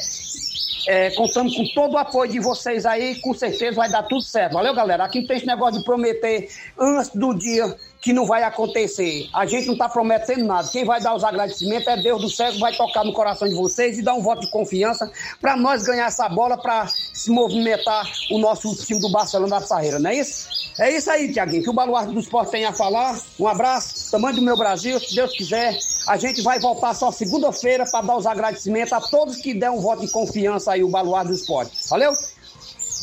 [0.88, 4.54] É, contamos com todo o apoio de vocês aí, com certeza vai dar tudo certo.
[4.54, 5.04] Valeu, galera?
[5.04, 9.30] Aqui não tem esse negócio de prometer antes do dia que não vai acontecer.
[9.32, 10.68] A gente não está prometendo nada.
[10.68, 13.54] Quem vai dar os agradecimentos é Deus do céu que vai tocar no coração de
[13.54, 18.04] vocês e dar um voto de confiança para nós ganhar essa bola, para se movimentar
[18.32, 20.48] o nosso time do Barcelona da Sarreira, não é isso?
[20.80, 23.20] É isso aí, Tiaguinho, que o Baluarte do Esporte tem a falar.
[23.38, 25.78] Um abraço, tamanho do meu Brasil, se Deus quiser.
[26.08, 29.80] A gente vai voltar só segunda-feira para dar os agradecimentos a todos que deram um
[29.80, 31.72] voto de confiança aí, o Baluarte do Esporte.
[31.88, 32.12] Valeu?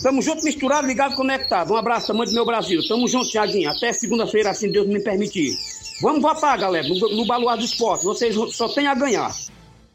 [0.02, 1.74] Tamo junto, misturado, ligado, conectado.
[1.74, 2.80] Um abraço, tamanho do meu Brasil.
[2.88, 3.70] Tamo junto, Tiaguinho.
[3.70, 5.58] Até segunda-feira, assim Deus me permitir.
[6.02, 8.06] Vamos votar, galera, no, no Baluarte do Esporte.
[8.06, 9.30] Vocês só têm a ganhar.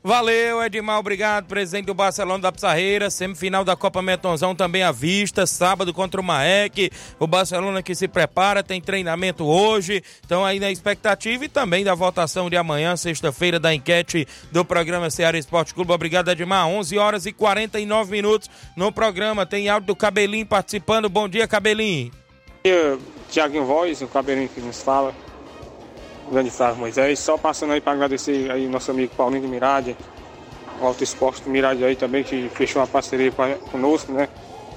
[0.06, 5.46] Valeu, Edmar, obrigado, presidente do Barcelona da Pissarreira, semifinal da Copa Metonzão também à vista,
[5.46, 10.70] sábado contra o Maek, o Barcelona que se prepara, tem treinamento hoje, estão aí na
[10.70, 15.90] expectativa e também da votação de amanhã, sexta-feira, da enquete do programa Ceará Esporte Clube,
[15.92, 21.26] obrigado, Edmar, 11 horas e 49 minutos no programa, tem áudio do Cabelinho participando, bom
[21.26, 22.12] dia, Cabelinho.
[22.62, 22.98] dia,
[23.30, 25.14] Tiaguinho Voz, o cabelinho que nos fala,
[26.34, 27.18] grande Flávio Moisés.
[27.20, 29.96] Só passando aí para agradecer aí nosso amigo Paulinho de Mirade,
[30.80, 34.28] o Alto Esporte Mirade aí também, que fechou uma parceria pra- conosco, né?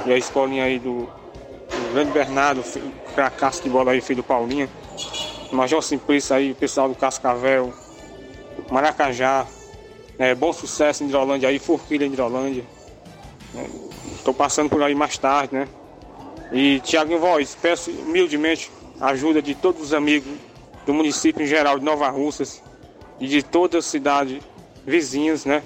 [0.05, 1.10] E a escolinha aí do,
[1.72, 2.64] do grande Bernardo,
[3.16, 4.70] cracaço de bola aí, filho do Paulinho.
[5.51, 7.74] Major Simplício aí, o pessoal do Cascavel,
[8.70, 9.47] Maracajá,
[10.20, 10.36] né?
[10.36, 12.64] bom sucesso em Hidrolândia aí, Forquilha em Hidrolândia.
[14.16, 15.68] Estou passando por aí mais tarde, né?
[16.51, 20.47] E Tiago Voz, peço humildemente a ajuda de todos os amigos
[20.88, 22.64] do município em geral de Nova Russas
[23.20, 24.42] e de toda a cidade
[24.86, 25.62] vizinhas, né?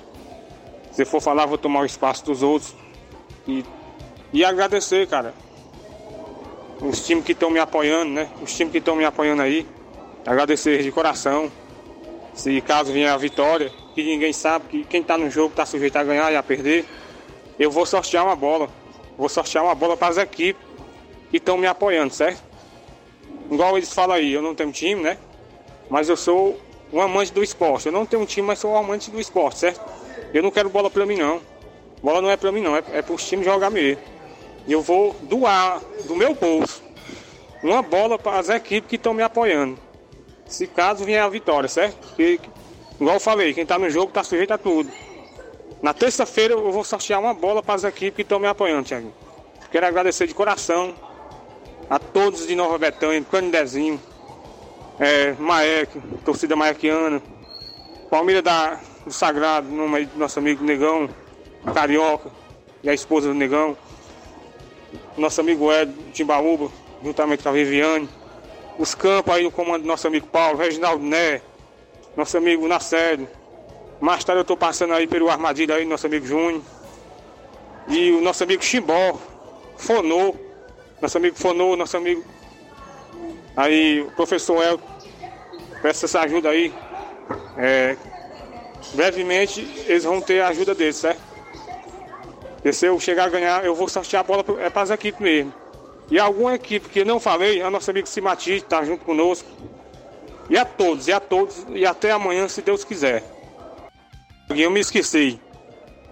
[0.91, 2.76] Se for falar, vou tomar o espaço dos outros.
[3.47, 3.63] E,
[4.34, 5.32] e agradecer, cara.
[6.82, 8.30] os times que estão me apoiando, né?
[8.41, 9.67] Os times que estão me apoiando aí.
[10.26, 11.51] Agradecer de coração.
[12.34, 15.97] Se caso vier a vitória, que ninguém sabe que quem tá no jogo tá sujeito
[15.97, 16.84] a ganhar e a perder.
[17.59, 18.67] Eu vou sortear uma bola.
[19.15, 20.65] Vou sortear uma bola para as equipes
[21.30, 22.50] que estão me apoiando, certo?
[23.51, 25.17] Igual eles falam aí, eu não tenho time, né?
[25.89, 26.57] Mas eu sou
[26.91, 27.87] um amante do esporte.
[27.87, 29.81] Eu não tenho um time, mas sou um amante do esporte, certo?
[30.33, 31.41] Eu não quero bola pra mim, não.
[32.01, 32.77] Bola não é pra mim, não.
[32.77, 34.01] É, é para os times jogar mesmo.
[34.65, 36.81] Eu vou doar do meu bolso
[37.61, 39.77] uma bola para as equipes que estão me apoiando.
[40.45, 41.95] Se caso vier a vitória, certo?
[42.07, 42.39] Porque,
[42.99, 44.89] igual eu falei, quem está no jogo está sujeito a tudo.
[45.81, 49.13] Na terça-feira eu vou sortear uma bola para as equipes que estão me apoiando, Thiago.
[49.71, 50.93] Quero agradecer de coração
[51.91, 53.99] a todos de Nova Betânia, Canidezinho,
[54.97, 57.21] é, Maek, torcida maequiana,
[58.09, 61.09] Palmeiras da, do Sagrado, nome do nosso amigo Negão,
[61.73, 62.31] Carioca
[62.81, 63.77] e a esposa do Negão,
[65.17, 66.71] nosso amigo Ed Timbaúba,
[67.03, 68.07] juntamente com a Viviane,
[68.79, 71.41] os campos aí no comando do nosso amigo Paulo, Reginaldo Né,
[72.15, 73.27] nosso amigo Nacélio.
[73.99, 76.61] Mais tarde eu estou passando aí pelo Armadilha aí, nosso amigo Júnior.
[77.89, 79.19] E o nosso amigo Chimbó,
[79.75, 80.50] Fonô,
[81.01, 82.23] nosso amigo Fonô, nosso amigo.
[83.55, 84.79] Aí o professor El,
[85.81, 86.73] peço essa ajuda aí.
[87.57, 87.97] É,
[88.93, 91.21] brevemente eles vão ter a ajuda deles, certo?
[92.63, 95.19] E se eu chegar a ganhar, eu vou sortear a bola é para as equipes
[95.19, 95.53] mesmo.
[96.11, 99.47] E alguma equipe que não falei, a nosso amigo Simati está junto conosco.
[100.49, 103.23] E a todos, e a todos, e até amanhã, se Deus quiser.
[104.49, 105.39] Eu me esqueci.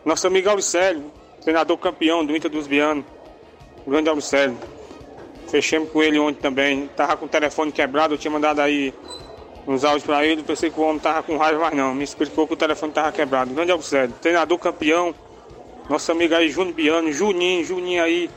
[0.05, 1.11] Nosso amigo Auricélio,
[1.41, 3.03] treinador campeão do Inter dos Bianos.
[3.85, 4.57] Grande Auricélio.
[5.49, 6.87] Fechamos com ele ontem também.
[6.95, 8.93] Tava com o telefone quebrado, eu tinha mandado aí
[9.67, 10.43] uns áudios para ele.
[10.43, 11.93] Pensei que o homem tava com raiva, mas não.
[11.93, 13.53] Me explicou que o telefone tava quebrado.
[13.53, 14.13] Grande Auricélio.
[14.21, 15.13] Treinador campeão.
[15.89, 18.29] Nosso amigo aí, Júnior Biano, Juninho, Juninho aí,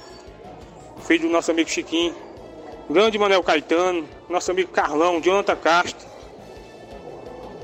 [1.07, 2.15] filho do nosso amigo Chiquinho,
[2.89, 6.09] grande Manel Caetano, nosso amigo Carlão, Jonathan Castro.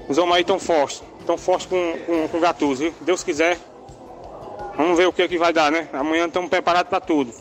[0.06, 2.94] Os homens aí tão fortes, tão fortes com, com, com Gatuso, viu?
[3.00, 3.58] Deus quiser.
[4.76, 5.88] Vamos ver o que, é que vai dar, né?
[5.90, 7.32] Amanhã estamos preparados para tudo.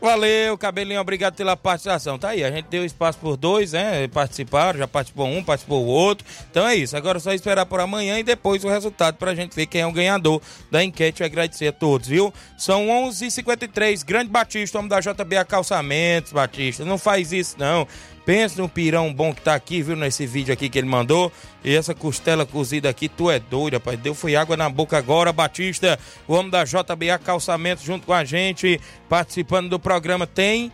[0.00, 2.18] Valeu, Cabelinho, obrigado pela participação.
[2.18, 4.08] Tá aí, a gente deu espaço por dois, né?
[4.08, 6.26] Participaram, já participou um, participou o outro.
[6.50, 9.54] Então é isso, agora é só esperar por amanhã e depois o resultado pra gente
[9.54, 10.40] ver quem é o ganhador
[10.70, 11.20] da enquete.
[11.20, 12.32] Eu agradecer a todos, viu?
[12.56, 16.82] São 11 h 53 Grande Batista, homem da JB Calçamentos, Batista.
[16.82, 17.86] Não faz isso, não.
[18.24, 21.32] Pensa no pirão bom que tá aqui, viu, nesse vídeo aqui que ele mandou.
[21.64, 23.98] E essa costela cozida aqui, tu é doido, rapaz.
[23.98, 25.98] Deu foi água na boca agora, Batista.
[26.28, 30.26] O homem da JBA Calçamento junto com a gente, participando do programa.
[30.26, 30.70] Tem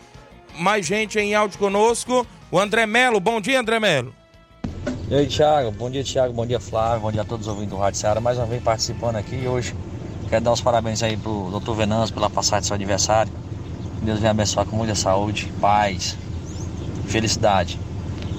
[0.58, 2.26] mais gente em áudio conosco.
[2.50, 3.20] O André Melo.
[3.20, 4.14] Bom dia, André Melo.
[5.08, 5.70] E aí, Thiago.
[5.70, 6.32] Bom dia, Thiago.
[6.32, 7.00] Bom dia, Flávio.
[7.00, 8.20] Bom dia a todos os ouvintes do Rádio Ceará.
[8.20, 9.46] Mais uma vez participando aqui.
[9.46, 9.74] Hoje
[10.28, 13.32] quero dar os parabéns aí pro doutor Venâncio pela passagem do seu aniversário.
[14.02, 16.16] Deus venha abençoar com muita saúde, paz,
[17.06, 17.78] felicidade.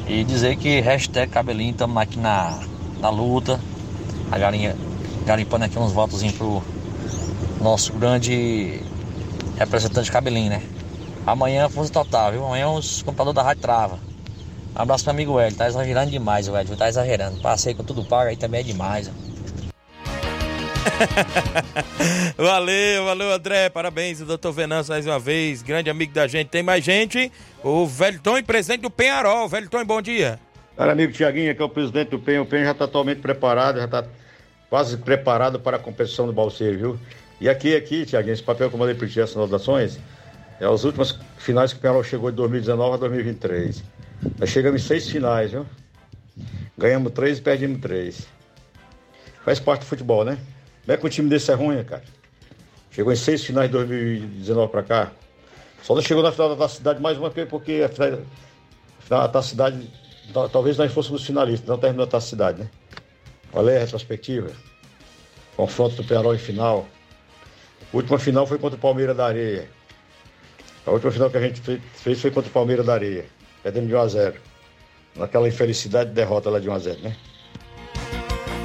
[0.07, 2.59] E dizer que hashtag cabelinho, estamos aqui na,
[2.99, 3.59] na luta.
[4.31, 4.75] A galinha
[5.25, 6.63] garimpando aqui uns votos pro
[7.61, 8.81] nosso grande
[9.57, 10.61] representante cabelinho, né?
[11.25, 12.45] Amanhã força total, viu?
[12.45, 13.99] Amanhã os computadores da rádio trava.
[14.75, 17.41] Um abraço pro amigo Hélio, tá exagerando demais, Hélio, tá exagerando.
[17.41, 19.26] Passei com tudo pago aí também é demais, ó.
[22.37, 23.69] valeu, valeu, André.
[23.69, 25.61] Parabéns, doutor Venâncio, mais uma vez.
[25.61, 26.49] Grande amigo da gente.
[26.49, 27.31] Tem mais gente.
[27.63, 29.47] O Velton, presidente do Penharol.
[29.47, 30.39] Velton, bom dia.
[30.75, 32.39] Cara, amigo Tiaguinho, que é o presidente do PEN.
[32.39, 34.05] O PEN já está totalmente preparado, já está
[34.69, 36.99] quase preparado para a competição do Balseiro, viu?
[37.39, 39.99] E aqui, aqui, Tiaguinho, esse papel que eu mandei para ti, essas anotações,
[40.59, 43.83] é as últimas finais que o Penharol chegou de 2019 a 2023.
[44.39, 45.65] Nós chegamos em seis finais, viu?
[46.77, 48.27] Ganhamos três e perdemos três.
[49.43, 50.37] Faz parte do futebol, né?
[50.87, 52.01] Como é que um time desse é ruim, cara?
[52.91, 55.11] Chegou em seis finais de 2019 para cá.
[55.83, 59.85] Só não chegou na final da cidade mais uma vez porque a final, da cidade
[60.49, 62.69] talvez nós fôssemos finalistas, não terminou a cidade, né?
[63.51, 64.49] Qual é a retrospectiva?
[65.57, 66.87] Confronto do Penarol em final.
[67.93, 69.69] A última final foi contra o Palmeiras da Areia.
[70.85, 71.61] A última final que a gente
[71.95, 73.25] fez foi contra o Palmeiras da Areia.
[73.61, 74.39] Perdendo de 1 a 0
[75.17, 77.17] Naquela infelicidade de derrota lá de 1 a 0 né?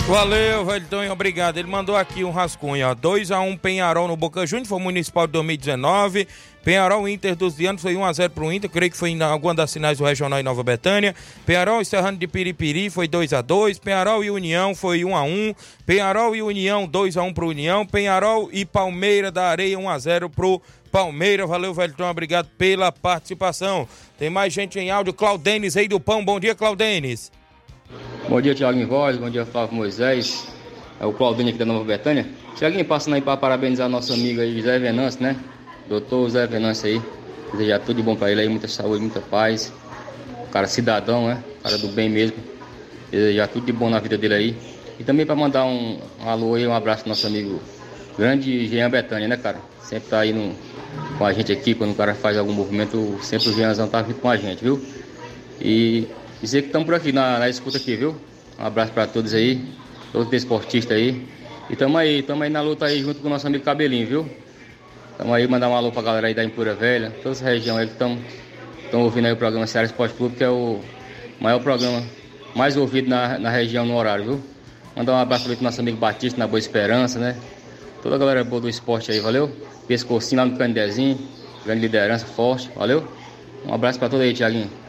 [0.07, 1.59] Valeu, Velton, obrigado.
[1.59, 2.95] Ele mandou aqui um rascunho, ó.
[2.95, 6.27] 2x1 Penharol no Boca Juniors, foi Municipal de 2019.
[6.65, 9.99] Penharol Inter dos Dianos foi 1x0 pro Inter, creio que foi em alguma das finais
[9.99, 11.15] do Regional em Nova Betânia.
[11.47, 13.81] Penharol e Serrano de Piripiri foi 2x2.
[13.81, 15.57] Penharol e União foi 1x1.
[15.87, 17.87] Penharol e União 2x1 pro União.
[17.87, 21.49] Penharol e Palmeira da Areia 1x0 pro Palmeiras.
[21.49, 23.89] Valeu, Velton, obrigado pela participação.
[24.19, 25.15] Tem mais gente em áudio.
[25.15, 26.25] Claudenes, Rei do Pão.
[26.25, 27.31] Bom dia, Claudenes.
[28.28, 30.47] Bom dia, Tiago em Voz, bom dia, Flávio Moisés,
[30.99, 32.26] é o Claudinho aqui da Nova Betânia.
[32.57, 35.36] Tiaguinho, passando aí para parabenizar nosso amigo aí, Zé Venâncio, né?
[35.88, 37.03] Doutor Zé Venâncio aí.
[37.53, 39.70] Desejar tudo de bom pra ele aí, muita saúde, muita paz.
[40.51, 41.43] Cara cidadão, né?
[41.62, 42.38] Cara do bem mesmo.
[43.11, 44.57] Desejar tudo de bom na vida dele aí.
[44.99, 47.61] E também pra mandar um, um alô aí, um abraço pro nosso amigo
[48.16, 49.59] grande Jean Betânia, né, cara?
[49.82, 50.55] Sempre tá aí no,
[51.18, 54.14] com a gente aqui, quando o cara faz algum movimento, sempre o Jeanzão tá aqui
[54.14, 54.80] com a gente, viu?
[55.61, 56.07] E
[56.43, 58.16] dizer que estamos por aqui na, na escuta aqui, viu?
[58.59, 59.64] Um abraço pra todos aí,
[60.12, 61.24] todos os esportistas aí.
[61.70, 64.28] E tamo aí, tamo aí na luta aí junto com o nosso amigo Cabelinho, viu?
[65.16, 67.86] Tamo aí, mandar um alô pra galera aí da Empura Velha, toda essa região aí
[67.86, 68.18] que estão
[68.93, 70.80] ouvindo aí o programa Ceará Esporte Clube, que é o
[71.40, 72.03] maior programa
[72.55, 74.40] mais ouvido na, na região no horário, viu?
[74.97, 77.36] Mandar um abraço também pro nosso amigo Batista na Boa Esperança, né?
[78.03, 79.51] Toda a galera boa do esporte aí, valeu?
[79.86, 81.18] Pescocinho lá no Candezinho,
[81.64, 83.07] grande liderança forte, valeu?
[83.64, 84.82] Um abraço pra todos aí, Tiaguinho.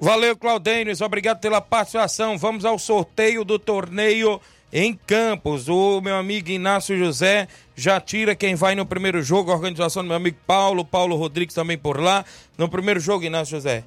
[0.00, 1.00] Valeu, Claudênis.
[1.00, 2.38] Obrigado pela participação.
[2.38, 4.40] Vamos ao sorteio do torneio
[4.72, 5.68] em Campos.
[5.68, 9.50] O meu amigo Inácio José já tira quem vai no primeiro jogo.
[9.50, 12.24] A organização do meu amigo Paulo, Paulo Rodrigues também por lá.
[12.56, 13.82] No primeiro jogo, Inácio José.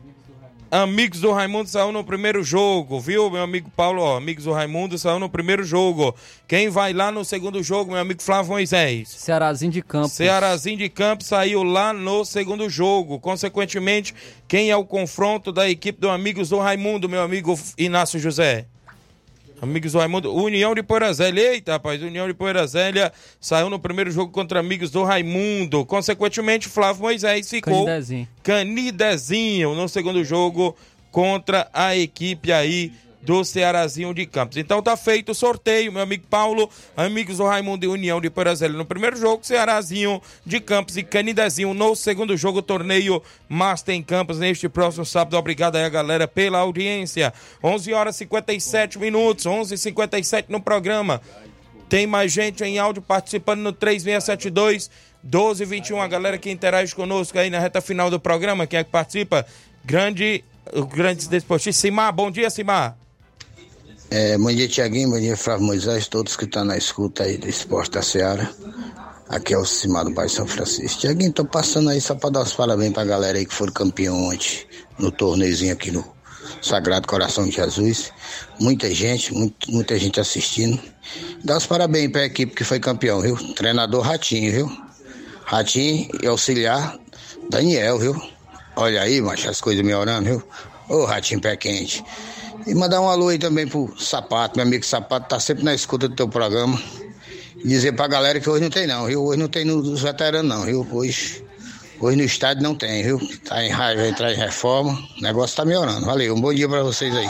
[0.71, 4.01] Amigos do Raimundo saiu no primeiro jogo, viu, meu amigo Paulo?
[4.01, 6.15] Ó, amigos do Raimundo saiu no primeiro jogo.
[6.47, 9.09] Quem vai lá no segundo jogo, meu amigo Flávio Moisés?
[9.09, 10.13] Cearazinho de Campos.
[10.13, 13.19] Cearazinho de Campos saiu lá no segundo jogo.
[13.19, 14.15] Consequentemente,
[14.47, 18.67] quem é o confronto da equipe do Amigos do Raimundo, meu amigo Inácio José?
[19.61, 21.53] Amigos do Raimundo, União de Poeira Zélia.
[21.53, 25.85] Eita, rapaz, União de Poeira Zélia saiu no primeiro jogo contra Amigos do Raimundo.
[25.85, 28.27] Consequentemente, Flávio Moisés ficou Canidezinho.
[28.41, 30.75] Canidezinho no segundo jogo
[31.11, 32.91] contra a equipe aí
[33.21, 34.57] do Cearazinho de Campos.
[34.57, 38.75] Então tá feito o sorteio, meu amigo Paulo, amigos do Raimundo e União de Porazélia
[38.75, 44.39] no primeiro jogo, Cearazinho de Campos e Canidezinho no segundo jogo, torneio Master em Campos
[44.39, 45.37] neste próximo sábado.
[45.37, 47.33] Obrigado aí galera pela audiência.
[47.63, 51.21] 11 horas e 57 minutos, 11 e 57 no programa.
[51.87, 54.89] Tem mais gente em áudio participando no 3672
[55.23, 56.01] 1221.
[56.01, 59.45] A galera que interage conosco aí na reta final do programa, quem é que participa?
[59.83, 60.43] Grande,
[60.73, 62.13] o grande desportista Simar.
[62.13, 62.97] Bom dia, Simar.
[64.13, 67.47] É, bom dia, Tiaguinho, bom dia, Flávio Moisés, todos que estão na escuta aí do
[67.47, 68.51] Esporte da Seara.
[69.29, 70.99] Aqui é o Cimar do Bairro São Francisco.
[70.99, 74.21] Tiaguinho, tô passando aí só para dar os parabéns pra galera aí que foram campeão
[74.21, 74.67] ontem
[74.99, 76.03] no torneiozinho aqui no
[76.61, 78.11] Sagrado Coração de Jesus.
[78.59, 80.77] Muita gente, muito, muita gente assistindo.
[81.41, 83.37] Dá os parabéns pra equipe que foi campeão, viu?
[83.53, 84.77] Treinador Ratinho, viu?
[85.45, 86.99] Ratinho e auxiliar
[87.49, 88.21] Daniel, viu?
[88.75, 90.43] Olha aí, macho, as coisas melhorando, viu?
[90.89, 92.03] Ô, Ratinho pé quente.
[92.65, 96.07] E mandar um alô aí também pro Sapato, meu amigo Sapato, tá sempre na escuta
[96.07, 96.79] do teu programa.
[97.57, 99.23] E dizer pra galera que hoje não tem não, viu?
[99.23, 100.87] Hoje não tem nos veteranos não, viu?
[100.91, 101.43] Hoje,
[101.99, 103.19] hoje no estádio não tem, viu?
[103.45, 106.05] Tá em raiva, entrar em reforma, o negócio tá melhorando.
[106.05, 107.29] Valeu, um bom dia pra vocês aí.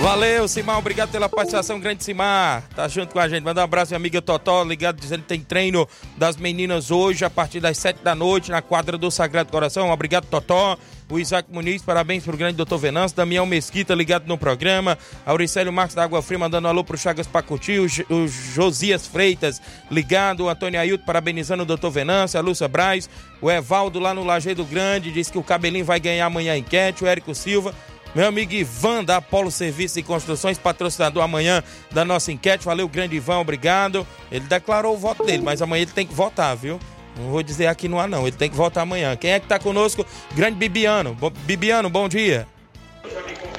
[0.00, 2.62] Valeu, Simar, obrigado pela participação, grande Simar.
[2.76, 3.42] Tá junto com a gente.
[3.42, 7.30] Manda um abraço, minha amiga Totó, ligado, dizendo que tem treino das meninas hoje, a
[7.30, 9.90] partir das sete da noite, na quadra do Sagrado Coração.
[9.90, 10.78] Obrigado, Totó.
[11.10, 13.16] O Isaac Muniz, parabéns pro grande doutor Venâncio.
[13.16, 14.96] Damião Mesquita, ligado no programa.
[15.24, 17.78] Auricélio Marcos da Água Fria, mandando alô pro Chagas Pacuti.
[17.78, 20.44] O, J- o Josias Freitas, ligado.
[20.44, 22.38] O Antônio Ailton, parabenizando o doutor Venâncio.
[22.38, 23.08] A Lúcia Braz.
[23.40, 27.02] O Evaldo, lá no Lajeado Grande, diz que o Cabelinho vai ganhar amanhã a enquete.
[27.02, 27.74] O Érico Silva.
[28.16, 32.64] Meu amigo Ivan da Apolo Serviços e Construções, patrocinador amanhã da nossa enquete.
[32.64, 34.06] Valeu, grande Ivan, obrigado.
[34.32, 36.80] Ele declarou o voto dele, mas amanhã ele tem que votar, viu?
[37.14, 38.26] Não vou dizer aqui no ar, não.
[38.26, 39.14] Ele tem que votar amanhã.
[39.16, 40.06] Quem é que tá conosco?
[40.34, 41.14] Grande Bibiano.
[41.44, 42.46] Bibiano, bom dia.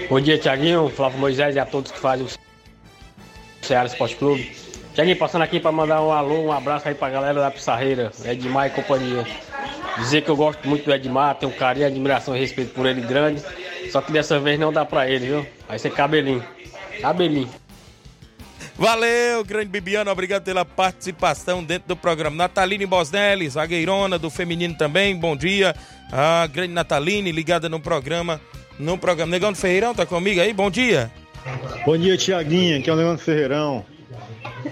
[0.09, 2.29] Bom dia, Tiaguinho, Flávio Moisés e a todos que fazem o
[3.61, 4.57] Ceará Esporte Clube.
[4.95, 8.65] Tiaguinho, passando aqui para mandar um alô, um abraço aí pra galera da Pissarreira, Edmar
[8.65, 9.23] e companhia.
[9.99, 13.43] Dizer que eu gosto muito do Edmar, tenho carinho, admiração e respeito por ele grande.
[13.91, 15.45] Só que dessa vez não dá pra ele, viu?
[15.67, 16.43] Vai ser cabelinho.
[17.01, 17.49] Cabelinho.
[18.77, 22.35] Valeu, grande Bibiano, obrigado pela participação dentro do programa.
[22.35, 25.75] Nataline Bosnelli, zagueirona do feminino também, bom dia.
[26.11, 28.39] A grande Nataline, ligada no programa.
[28.77, 29.31] No programa.
[29.31, 30.53] Negão do Ferreirão, tá comigo aí?
[30.53, 31.11] Bom dia.
[31.85, 33.83] Bom dia, Tiaguinha, que é o Leandro Ferreirão.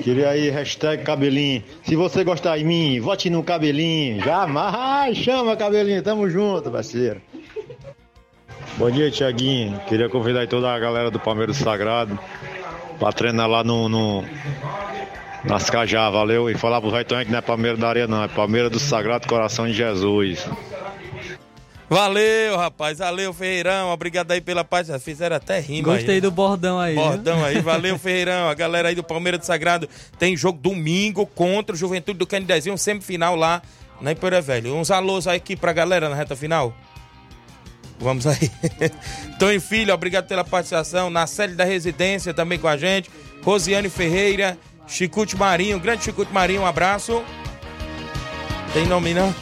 [0.04, 1.64] Queria aí, hashtag cabelinho.
[1.84, 4.24] Se você gostar de mim, vote no cabelinho.
[4.24, 7.22] Jamais chama cabelinho, tamo junto, parceiro.
[8.78, 9.80] Bom dia, Tiaguinho.
[9.88, 12.20] Queria convidar aí toda a galera do Palmeiras Sagrado
[13.00, 14.26] pra treinar lá no, no
[15.46, 16.50] nas Cajá, valeu?
[16.50, 19.28] E falar pro Raitão que não é Palmeiras da Areia, não, é Palmeiras do Sagrado
[19.28, 20.46] Coração de Jesus.
[21.90, 22.98] Valeu, rapaz.
[22.98, 23.92] Valeu, Ferreirão.
[23.92, 25.06] Obrigado aí pela participação.
[25.06, 25.98] Fizeram até rima aí.
[25.98, 26.22] Gostei né?
[26.22, 26.96] do bordão aí.
[26.96, 29.88] Bordão aí, valeu Ferreirão, a galera aí do Palmeiras do Sagrado
[30.20, 33.62] tem jogo domingo contra o Juventude do Canidezinho, semifinal lá
[34.02, 34.76] na Empoeira Velho.
[34.76, 36.74] Uns alôs aí aqui pra galera na reta final.
[38.00, 38.52] Vamos aí.
[39.40, 41.10] Tony Filho, obrigado pela participação.
[41.10, 43.10] Na série da residência também com a gente.
[43.44, 47.24] Rosiane Ferreira, Chicute Marinho, grande Chicute Marinho, um abraço.
[48.74, 49.34] Tem nome não?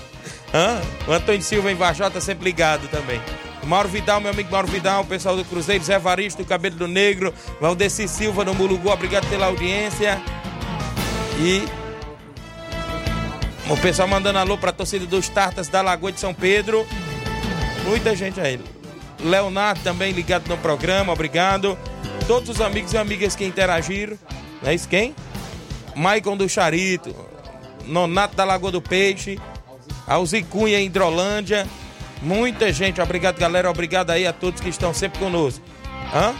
[0.53, 0.79] Hã?
[1.07, 3.19] O Antônio Silva em Vajota sempre ligado também.
[3.65, 7.33] Mauro Vidal, meu amigo Mauro Vidal, o pessoal do Cruzeiro, Zé Varisto Cabelo do Negro,
[7.61, 10.21] Valdeci Silva no Mulugu, obrigado pela audiência.
[11.39, 11.63] E
[13.69, 16.85] o pessoal mandando alô pra torcida dos Tartas da Lagoa de São Pedro.
[17.85, 18.59] Muita gente aí.
[19.19, 21.77] Leonardo também ligado no programa, obrigado.
[22.27, 24.17] Todos os amigos e amigas que interagiram.
[24.61, 25.15] Não é isso quem?
[25.95, 27.15] Maicon do Charito,
[27.85, 29.39] Nonato da Lagoa do Peixe,
[30.07, 31.67] Alzicunha em Hidrolândia.
[32.21, 35.63] Muita gente, obrigado galera, obrigado aí a todos que estão sempre conosco.
[36.13, 36.33] Hã?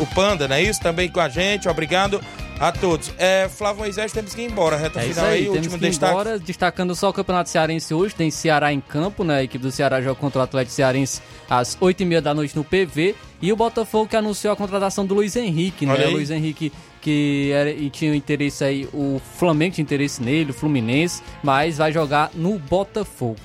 [0.00, 0.80] O Panda, não é isso?
[0.80, 2.20] Também com a gente, obrigado
[2.60, 3.12] a todos.
[3.18, 5.84] É, Flávio Moisés, temos que ir embora, reta É final aí, aí, temos último que
[5.86, 6.12] ir destaque.
[6.12, 9.70] embora, destacando só o Campeonato Cearense hoje, tem Ceará em campo, né, a equipe do
[9.70, 14.08] Ceará joga contra o Atlético Cearense às 8h30 da noite no PV, e o Botafogo
[14.08, 18.64] que anunciou a contratação do Luiz Henrique, né, Luiz Henrique que era, e tinha interesse
[18.64, 23.36] aí, o Flamengo tinha interesse nele, o Fluminense, mas vai jogar no Botafogo.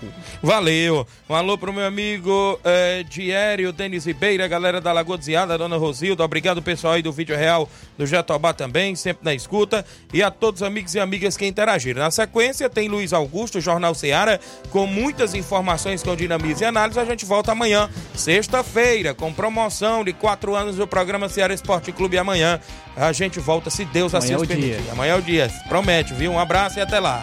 [0.41, 1.05] Valeu.
[1.29, 6.23] Um alô pro meu amigo eh, Diério, Denis Ribeira, galera da Lagoa Desviada, dona Rosilda.
[6.23, 9.85] Obrigado, pessoal aí do Vídeo Real do Jatobá também, sempre na escuta.
[10.13, 12.01] E a todos os amigos e amigas que interagiram.
[12.01, 14.39] Na sequência, tem Luiz Augusto, Jornal Seara,
[14.69, 16.99] com muitas informações com dinamismo e análise.
[16.99, 22.17] A gente volta amanhã, sexta-feira, com promoção de quatro anos do programa Ceará Esporte Clube.
[22.17, 22.59] Amanhã
[22.95, 24.75] a gente volta, se Deus assim Amanhã é nos o dia.
[24.75, 24.91] permitir.
[24.91, 25.51] Amanhã é o dia.
[25.67, 26.31] Promete, viu?
[26.31, 27.21] Um abraço e até lá.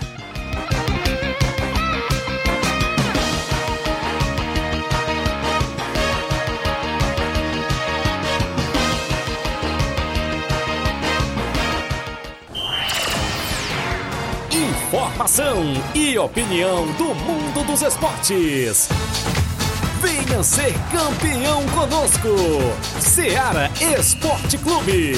[14.51, 15.63] Informação
[15.95, 18.89] e opinião do mundo dos esportes.
[20.01, 22.29] Venha ser campeão conosco.
[23.01, 25.13] Seara Esporte Clube.